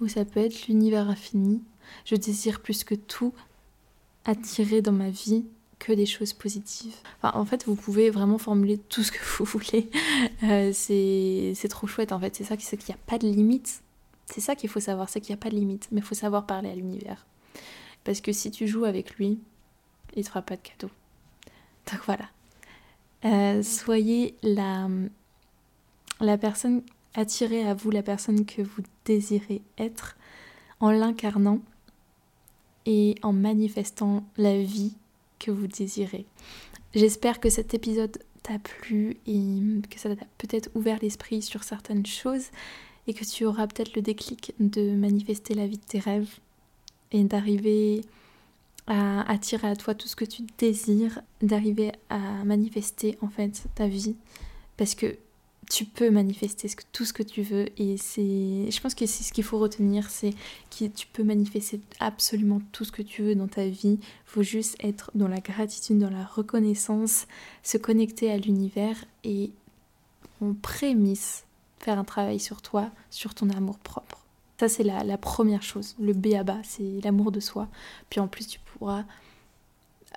ou 0.00 0.08
ça 0.08 0.24
peut 0.24 0.40
être 0.40 0.66
l'univers 0.66 1.08
infini. 1.08 1.62
Je 2.04 2.16
désire 2.16 2.58
plus 2.58 2.82
que 2.82 2.96
tout 2.96 3.32
attirer 4.24 4.82
dans 4.82 4.90
ma 4.90 5.08
vie 5.08 5.44
que 5.78 5.92
des 5.92 6.04
choses 6.04 6.32
positives. 6.32 6.96
Enfin, 7.18 7.38
en 7.38 7.44
fait, 7.44 7.64
vous 7.66 7.76
pouvez 7.76 8.10
vraiment 8.10 8.38
formuler 8.38 8.76
tout 8.76 9.04
ce 9.04 9.12
que 9.12 9.20
vous 9.38 9.44
voulez. 9.44 9.88
Euh, 10.42 10.72
c'est 10.74 11.68
trop 11.68 11.86
chouette, 11.86 12.10
en 12.10 12.18
fait. 12.18 12.34
C'est 12.34 12.42
ça, 12.42 12.56
c'est 12.58 12.76
qu'il 12.76 12.92
n'y 12.92 13.00
a 13.00 13.04
pas 13.06 13.18
de 13.18 13.28
limite. 13.28 13.80
C'est 14.26 14.40
ça 14.40 14.56
qu'il 14.56 14.68
faut 14.68 14.80
savoir, 14.80 15.08
c'est 15.08 15.20
qu'il 15.20 15.32
n'y 15.32 15.38
a 15.38 15.42
pas 15.44 15.50
de 15.50 15.54
limite. 15.54 15.86
Mais 15.92 16.00
il 16.00 16.04
faut 16.04 16.16
savoir 16.16 16.44
parler 16.44 16.70
à 16.70 16.74
l'univers. 16.74 17.24
Parce 18.02 18.20
que 18.20 18.32
si 18.32 18.50
tu 18.50 18.66
joues 18.66 18.84
avec 18.84 19.14
lui, 19.14 19.38
il 20.16 20.18
ne 20.18 20.22
te 20.24 20.28
fera 20.28 20.42
pas 20.42 20.56
de 20.56 20.62
cadeau. 20.62 20.90
Donc 21.92 22.00
voilà. 22.04 22.28
Euh, 23.24 23.62
soyez 23.62 24.34
la, 24.42 24.88
la 26.22 26.38
personne 26.38 26.82
attirez 27.14 27.68
à 27.68 27.74
vous 27.74 27.90
la 27.90 28.02
personne 28.02 28.46
que 28.46 28.62
vous 28.62 28.82
désirez 29.04 29.62
être 29.78 30.16
en 30.80 30.90
l'incarnant 30.90 31.60
et 32.86 33.14
en 33.22 33.32
manifestant 33.32 34.24
la 34.36 34.60
vie 34.60 34.94
que 35.38 35.50
vous 35.50 35.66
désirez. 35.66 36.26
J'espère 36.94 37.40
que 37.40 37.50
cet 37.50 37.74
épisode 37.74 38.18
t'a 38.42 38.58
plu 38.58 39.16
et 39.26 39.50
que 39.88 40.00
ça 40.00 40.14
t'a 40.14 40.24
peut-être 40.38 40.70
ouvert 40.74 40.98
l'esprit 41.00 41.42
sur 41.42 41.62
certaines 41.62 42.06
choses 42.06 42.46
et 43.06 43.14
que 43.14 43.24
tu 43.24 43.44
auras 43.44 43.66
peut-être 43.66 43.94
le 43.94 44.02
déclic 44.02 44.54
de 44.58 44.94
manifester 44.94 45.54
la 45.54 45.66
vie 45.66 45.78
de 45.78 45.84
tes 45.84 45.98
rêves 45.98 46.38
et 47.12 47.24
d'arriver 47.24 48.02
à 48.86 49.30
attirer 49.30 49.68
à 49.68 49.76
toi 49.76 49.94
tout 49.94 50.08
ce 50.08 50.16
que 50.16 50.24
tu 50.24 50.42
désires, 50.58 51.20
d'arriver 51.40 51.92
à 52.10 52.44
manifester 52.44 53.16
en 53.20 53.28
fait 53.28 53.64
ta 53.74 53.86
vie 53.86 54.16
parce 54.76 54.94
que 54.94 55.16
tu 55.72 55.86
peux 55.86 56.10
manifester 56.10 56.68
tout 56.92 57.06
ce 57.06 57.14
que 57.14 57.22
tu 57.22 57.40
veux 57.40 57.66
et 57.80 57.96
c'est 57.96 58.70
je 58.70 58.80
pense 58.82 58.94
que 58.94 59.06
c'est 59.06 59.24
ce 59.24 59.32
qu'il 59.32 59.42
faut 59.42 59.58
retenir 59.58 60.10
c'est 60.10 60.34
que 60.70 60.84
tu 60.84 61.06
peux 61.06 61.22
manifester 61.22 61.80
absolument 61.98 62.60
tout 62.72 62.84
ce 62.84 62.92
que 62.92 63.00
tu 63.00 63.22
veux 63.22 63.34
dans 63.34 63.48
ta 63.48 63.64
vie. 63.66 63.98
Faut 64.26 64.42
juste 64.42 64.76
être 64.84 65.10
dans 65.14 65.28
la 65.28 65.40
gratitude 65.40 65.98
dans 65.98 66.10
la 66.10 66.24
reconnaissance 66.24 67.26
se 67.62 67.78
connecter 67.78 68.30
à 68.30 68.36
l'univers 68.36 69.02
et 69.24 69.50
en 70.42 70.52
prémisse 70.52 71.44
faire 71.78 71.98
un 71.98 72.04
travail 72.04 72.38
sur 72.38 72.60
toi 72.60 72.90
sur 73.08 73.34
ton 73.34 73.48
amour 73.48 73.78
propre. 73.78 74.26
Ça 74.60 74.68
c'est 74.68 74.84
la, 74.84 75.16
première 75.16 75.62
chose. 75.62 75.96
Le 75.98 76.12
B 76.12 76.34
à 76.34 76.44
bas 76.44 76.60
c'est 76.64 77.00
l'amour 77.02 77.32
de 77.32 77.40
soi. 77.40 77.66
Puis 78.10 78.20
en 78.20 78.28
plus 78.28 78.46
tu 78.46 78.58
pourras 78.58 79.04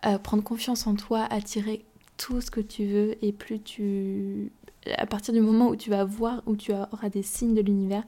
euh, 0.05 0.17
prendre 0.17 0.43
confiance 0.43 0.85
en 0.85 0.95
toi 0.95 1.23
attirer 1.29 1.85
tout 2.17 2.41
ce 2.41 2.51
que 2.51 2.59
tu 2.59 2.85
veux 2.87 3.15
et 3.23 3.31
plus 3.31 3.61
tu 3.61 4.51
à 4.97 5.05
partir 5.05 5.33
du 5.33 5.41
moment 5.41 5.69
où 5.69 5.75
tu 5.75 5.89
vas 5.89 6.03
voir, 6.03 6.41
où 6.45 6.55
tu 6.55 6.71
auras 6.71 7.09
des 7.09 7.23
signes 7.23 7.55
de 7.55 7.61
l'univers 7.61 8.03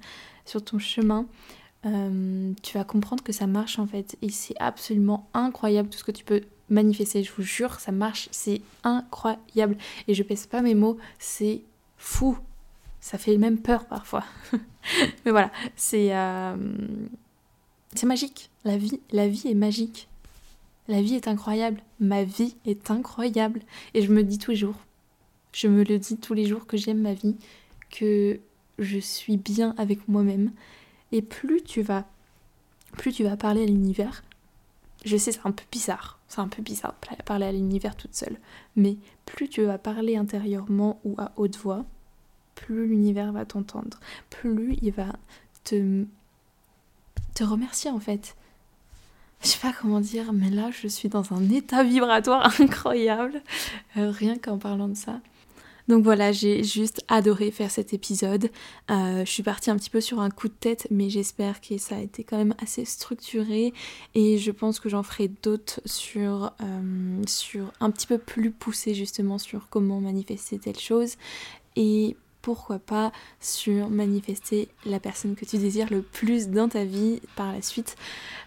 sur 0.45 0.63
ton 0.63 0.79
chemin, 0.79 1.25
euh, 1.85 2.53
tu 2.63 2.77
vas 2.77 2.83
comprendre 2.83 3.23
que 3.23 3.31
ça 3.31 3.47
marche 3.47 3.79
en 3.79 3.87
fait. 3.87 4.17
Et 4.21 4.29
c'est 4.29 4.55
absolument 4.59 5.29
incroyable 5.33 5.89
tout 5.89 5.97
ce 5.97 6.03
que 6.03 6.11
tu 6.11 6.25
peux 6.25 6.41
manifester. 6.69 7.23
Je 7.23 7.31
vous 7.31 7.43
jure, 7.43 7.79
ça 7.79 7.91
marche, 7.91 8.29
c'est 8.31 8.61
incroyable. 8.83 9.77
Et 10.07 10.13
je 10.13 10.23
pèse 10.23 10.47
pas 10.47 10.61
mes 10.61 10.75
mots, 10.75 10.97
c'est 11.19 11.61
fou. 11.97 12.37
Ça 12.99 13.17
fait 13.17 13.37
même 13.37 13.59
peur 13.59 13.85
parfois. 13.85 14.23
Mais 15.25 15.31
voilà, 15.31 15.51
c'est 15.75 16.15
euh, 16.15 16.55
c'est 17.93 18.05
magique. 18.05 18.49
La 18.65 18.77
vie, 18.77 18.99
la 19.11 19.27
vie 19.27 19.47
est 19.47 19.55
magique. 19.55 20.07
La 20.87 21.01
vie 21.01 21.15
est 21.15 21.27
incroyable. 21.27 21.81
Ma 21.99 22.23
vie 22.23 22.55
est 22.65 22.91
incroyable. 22.91 23.61
Et 23.93 24.01
je 24.01 24.11
me 24.11 24.23
dis 24.23 24.37
toujours, 24.37 24.75
je 25.57 25.67
me 25.67 25.83
le 25.83 25.97
dis 25.97 26.17
tous 26.17 26.35
les 26.35 26.45
jours 26.45 26.67
que 26.67 26.77
j'aime 26.77 27.01
ma 27.01 27.15
vie, 27.15 27.35
que 27.89 28.39
je 28.77 28.99
suis 28.99 29.37
bien 29.37 29.73
avec 29.79 30.07
moi-même. 30.07 30.51
Et 31.11 31.23
plus 31.23 31.63
tu 31.63 31.81
vas, 31.81 32.05
plus 32.93 33.11
tu 33.11 33.23
vas 33.23 33.37
parler 33.37 33.63
à 33.63 33.65
l'univers, 33.65 34.23
je 35.03 35.17
sais 35.17 35.31
c'est 35.31 35.45
un 35.45 35.51
peu 35.51 35.63
bizarre, 35.71 36.19
c'est 36.27 36.41
un 36.41 36.47
peu 36.47 36.61
bizarre 36.61 36.93
de 37.01 37.23
parler 37.23 37.47
à 37.47 37.51
l'univers 37.51 37.95
toute 37.95 38.13
seule, 38.13 38.37
mais 38.75 38.97
plus 39.25 39.49
tu 39.49 39.63
vas 39.63 39.79
parler 39.79 40.15
intérieurement 40.15 40.99
ou 41.03 41.15
à 41.17 41.31
haute 41.37 41.57
voix, 41.57 41.85
plus 42.53 42.87
l'univers 42.87 43.31
va 43.31 43.43
t'entendre, 43.45 43.99
plus 44.29 44.77
il 44.83 44.91
va 44.91 45.15
te, 45.63 46.05
te 47.33 47.43
remercier 47.43 47.89
en 47.89 47.99
fait. 47.99 48.35
Je 49.41 49.47
sais 49.47 49.59
pas 49.59 49.73
comment 49.73 50.01
dire, 50.01 50.33
mais 50.33 50.51
là 50.51 50.69
je 50.69 50.87
suis 50.87 51.09
dans 51.09 51.33
un 51.33 51.49
état 51.49 51.83
vibratoire 51.83 52.53
incroyable, 52.61 53.41
euh, 53.95 54.11
rien 54.11 54.37
qu'en 54.37 54.59
parlant 54.59 54.87
de 54.87 54.95
ça. 54.95 55.19
Donc 55.87 56.03
voilà, 56.03 56.31
j'ai 56.31 56.63
juste 56.63 57.03
adoré 57.07 57.49
faire 57.51 57.71
cet 57.71 57.93
épisode. 57.93 58.49
Euh, 58.91 59.23
je 59.25 59.31
suis 59.31 59.43
partie 59.43 59.69
un 59.69 59.77
petit 59.77 59.89
peu 59.89 60.01
sur 60.01 60.19
un 60.19 60.29
coup 60.29 60.49
de 60.49 60.53
tête, 60.53 60.87
mais 60.91 61.09
j'espère 61.09 61.61
que 61.61 61.77
ça 61.77 61.95
a 61.95 61.99
été 61.99 62.23
quand 62.23 62.37
même 62.37 62.55
assez 62.61 62.83
structuré 62.83 63.73
et 64.13 64.37
je 64.37 64.51
pense 64.51 64.79
que 64.79 64.89
j'en 64.89 65.03
ferai 65.03 65.29
d'autres 65.43 65.79
sur, 65.85 66.51
euh, 66.61 67.23
un 67.79 67.91
petit 67.91 68.07
peu 68.07 68.17
plus 68.17 68.51
poussé 68.51 68.93
justement 68.93 69.37
sur 69.37 69.69
comment 69.69 70.01
manifester 70.01 70.59
telle 70.59 70.79
chose. 70.79 71.15
Et 71.75 72.17
pourquoi 72.47 72.79
pas 72.79 73.11
sur 73.41 73.89
manifester 73.89 74.69
la 74.85 75.01
personne 75.01 75.35
que 75.35 75.43
tu 75.43 75.57
désires 75.57 75.91
le 75.91 76.01
plus 76.01 76.47
dans 76.47 76.69
ta 76.69 76.85
vie 76.85 77.19
par 77.35 77.51
la 77.51 77.61
suite. 77.61 77.97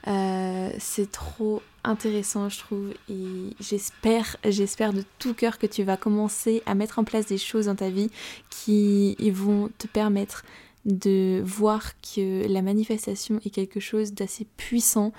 Euh, 0.07 0.71
c'est 0.79 1.13
trop 1.13 1.61
intéressant 1.85 2.49
je 2.49 2.61
trouve 2.61 2.95
et 3.11 3.55
j'espère 3.61 4.39
j'espère 4.47 4.95
de 4.95 5.05
tout 5.19 5.35
cœur 5.35 5.59
que 5.59 5.67
tu 5.67 5.83
vas 5.83 5.99
commencer 5.99 6.63
à 6.65 6.75
mettre 6.75 6.99
en 6.99 7.05
place 7.05 7.27
des 7.27 7.37
choses 7.37 7.67
dans 7.67 7.75
ta 7.75 7.91
vie 7.91 8.09
qui 8.49 9.17
vont 9.31 9.69
te 9.77 9.87
permettre 9.87 10.45
de 10.87 11.43
voir 11.45 11.93
que 12.01 12.49
la 12.49 12.63
manifestation 12.63 13.39
est 13.45 13.51
quelque 13.51 13.81
chose 13.81 14.15
d'assez 14.15 14.47
puissant 14.57 15.13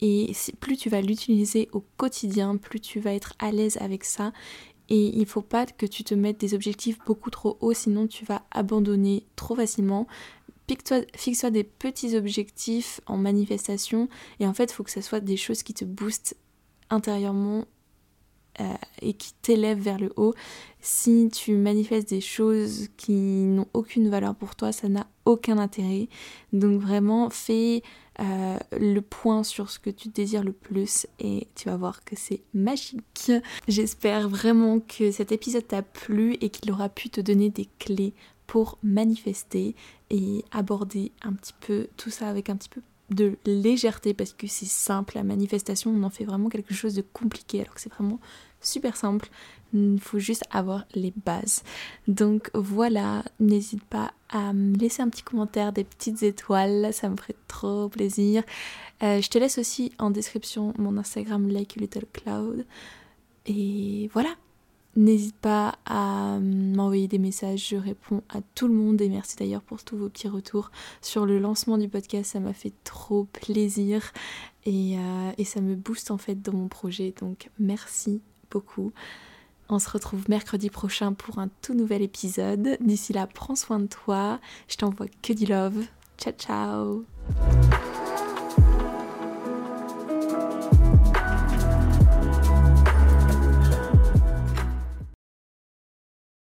et 0.00 0.32
plus 0.60 0.76
tu 0.76 0.90
vas 0.90 1.00
l'utiliser 1.00 1.68
au 1.72 1.82
quotidien, 1.96 2.56
plus 2.56 2.80
tu 2.80 3.00
vas 3.00 3.14
être 3.14 3.34
à 3.40 3.50
l'aise 3.50 3.78
avec 3.80 4.04
ça 4.04 4.32
et 4.88 5.18
il 5.18 5.26
faut 5.26 5.42
pas 5.42 5.66
que 5.66 5.86
tu 5.86 6.04
te 6.04 6.14
mettes 6.14 6.40
des 6.40 6.54
objectifs 6.54 6.98
beaucoup 7.04 7.30
trop 7.30 7.58
hauts, 7.60 7.74
sinon 7.74 8.06
tu 8.06 8.24
vas 8.24 8.42
abandonner 8.50 9.26
trop 9.36 9.54
facilement. 9.54 10.06
Fixe-toi 11.14 11.50
des 11.50 11.64
petits 11.64 12.16
objectifs 12.16 13.00
en 13.06 13.16
manifestation 13.16 14.08
et 14.40 14.46
en 14.46 14.52
fait, 14.52 14.70
il 14.70 14.74
faut 14.74 14.84
que 14.84 14.90
ce 14.90 15.00
soit 15.00 15.20
des 15.20 15.36
choses 15.36 15.62
qui 15.62 15.74
te 15.74 15.84
boostent 15.84 16.36
intérieurement 16.90 17.64
et 19.02 19.12
qui 19.14 19.32
t'élèvent 19.42 19.80
vers 19.80 19.98
le 19.98 20.12
haut. 20.16 20.34
Si 20.80 21.28
tu 21.32 21.54
manifestes 21.54 22.08
des 22.08 22.20
choses 22.20 22.88
qui 22.96 23.12
n'ont 23.12 23.66
aucune 23.74 24.08
valeur 24.08 24.34
pour 24.34 24.54
toi, 24.54 24.72
ça 24.72 24.88
n'a 24.88 25.06
aucun 25.24 25.58
intérêt. 25.58 26.08
Donc 26.52 26.80
vraiment, 26.80 27.30
fais 27.30 27.82
euh, 28.20 28.58
le 28.72 29.00
point 29.00 29.42
sur 29.44 29.70
ce 29.70 29.78
que 29.78 29.90
tu 29.90 30.08
désires 30.08 30.42
le 30.42 30.52
plus 30.52 31.06
et 31.20 31.46
tu 31.54 31.68
vas 31.68 31.76
voir 31.76 32.04
que 32.04 32.16
c'est 32.16 32.42
magique. 32.54 33.30
J'espère 33.68 34.28
vraiment 34.28 34.80
que 34.80 35.10
cet 35.10 35.30
épisode 35.30 35.66
t'a 35.66 35.82
plu 35.82 36.36
et 36.40 36.50
qu'il 36.50 36.70
aura 36.72 36.88
pu 36.88 37.10
te 37.10 37.20
donner 37.20 37.50
des 37.50 37.68
clés 37.78 38.14
pour 38.46 38.78
manifester 38.82 39.76
et 40.10 40.44
aborder 40.50 41.12
un 41.22 41.32
petit 41.32 41.54
peu 41.60 41.86
tout 41.96 42.10
ça 42.10 42.28
avec 42.28 42.50
un 42.50 42.56
petit 42.56 42.70
peu 42.70 42.80
de 43.10 43.36
légèreté 43.46 44.14
parce 44.14 44.32
que 44.32 44.46
c'est 44.46 44.66
simple, 44.66 45.14
la 45.16 45.22
manifestation, 45.22 45.90
on 45.90 46.02
en 46.02 46.10
fait 46.10 46.24
vraiment 46.24 46.48
quelque 46.48 46.74
chose 46.74 46.94
de 46.94 47.02
compliqué 47.02 47.60
alors 47.60 47.74
que 47.74 47.80
c'est 47.80 47.92
vraiment 47.92 48.20
super 48.60 48.96
simple. 48.96 49.28
Il 49.74 50.00
faut 50.00 50.18
juste 50.18 50.44
avoir 50.50 50.86
les 50.94 51.12
bases. 51.24 51.62
Donc 52.06 52.50
voilà, 52.54 53.22
n'hésite 53.38 53.84
pas 53.84 54.12
à 54.30 54.52
me 54.52 54.76
laisser 54.76 55.02
un 55.02 55.08
petit 55.08 55.22
commentaire, 55.22 55.72
des 55.72 55.84
petites 55.84 56.22
étoiles, 56.22 56.92
ça 56.92 57.08
me 57.08 57.16
ferait 57.16 57.36
trop 57.48 57.88
plaisir. 57.88 58.42
Euh, 59.02 59.20
je 59.20 59.28
te 59.28 59.38
laisse 59.38 59.58
aussi 59.58 59.92
en 59.98 60.10
description 60.10 60.74
mon 60.78 60.96
Instagram 60.96 61.48
Like 61.48 61.76
Little 61.76 62.06
Cloud. 62.12 62.66
Et 63.46 64.10
voilà, 64.12 64.34
N'hésite 64.98 65.36
pas 65.36 65.76
à 65.86 66.40
m'envoyer 66.40 67.06
des 67.06 67.20
messages, 67.20 67.68
je 67.68 67.76
réponds 67.76 68.20
à 68.28 68.40
tout 68.56 68.66
le 68.66 68.74
monde 68.74 69.00
et 69.00 69.08
merci 69.08 69.36
d'ailleurs 69.36 69.62
pour 69.62 69.84
tous 69.84 69.96
vos 69.96 70.08
petits 70.08 70.26
retours 70.26 70.72
sur 71.02 71.24
le 71.24 71.38
lancement 71.38 71.78
du 71.78 71.88
podcast, 71.88 72.32
ça 72.32 72.40
m'a 72.40 72.52
fait 72.52 72.72
trop 72.82 73.28
plaisir 73.32 74.02
et, 74.64 74.98
euh, 74.98 75.30
et, 75.38 75.44
ça 75.44 75.60
me 75.60 75.76
booste 75.76 76.10
en 76.10 76.18
fait 76.18 76.42
dans 76.42 76.52
mon 76.52 76.66
projet 76.66 77.14
donc 77.20 77.48
merci 77.60 78.20
beaucoup. 78.50 78.90
On 79.68 79.78
se 79.78 79.88
retrouve 79.88 80.28
mercredi 80.28 80.68
prochain 80.68 81.12
pour 81.12 81.38
un 81.38 81.48
tout 81.62 81.74
nouvel 81.74 82.02
épisode. 82.02 82.76
D'ici 82.80 83.12
là, 83.12 83.28
prends 83.28 83.54
soin 83.54 83.78
de 83.78 83.86
toi, 83.86 84.40
je 84.66 84.74
t'envoie 84.78 85.06
que 85.22 85.32
du 85.32 85.46
love. 85.46 85.84
Ciao 86.18 86.32
ciao 86.32 87.97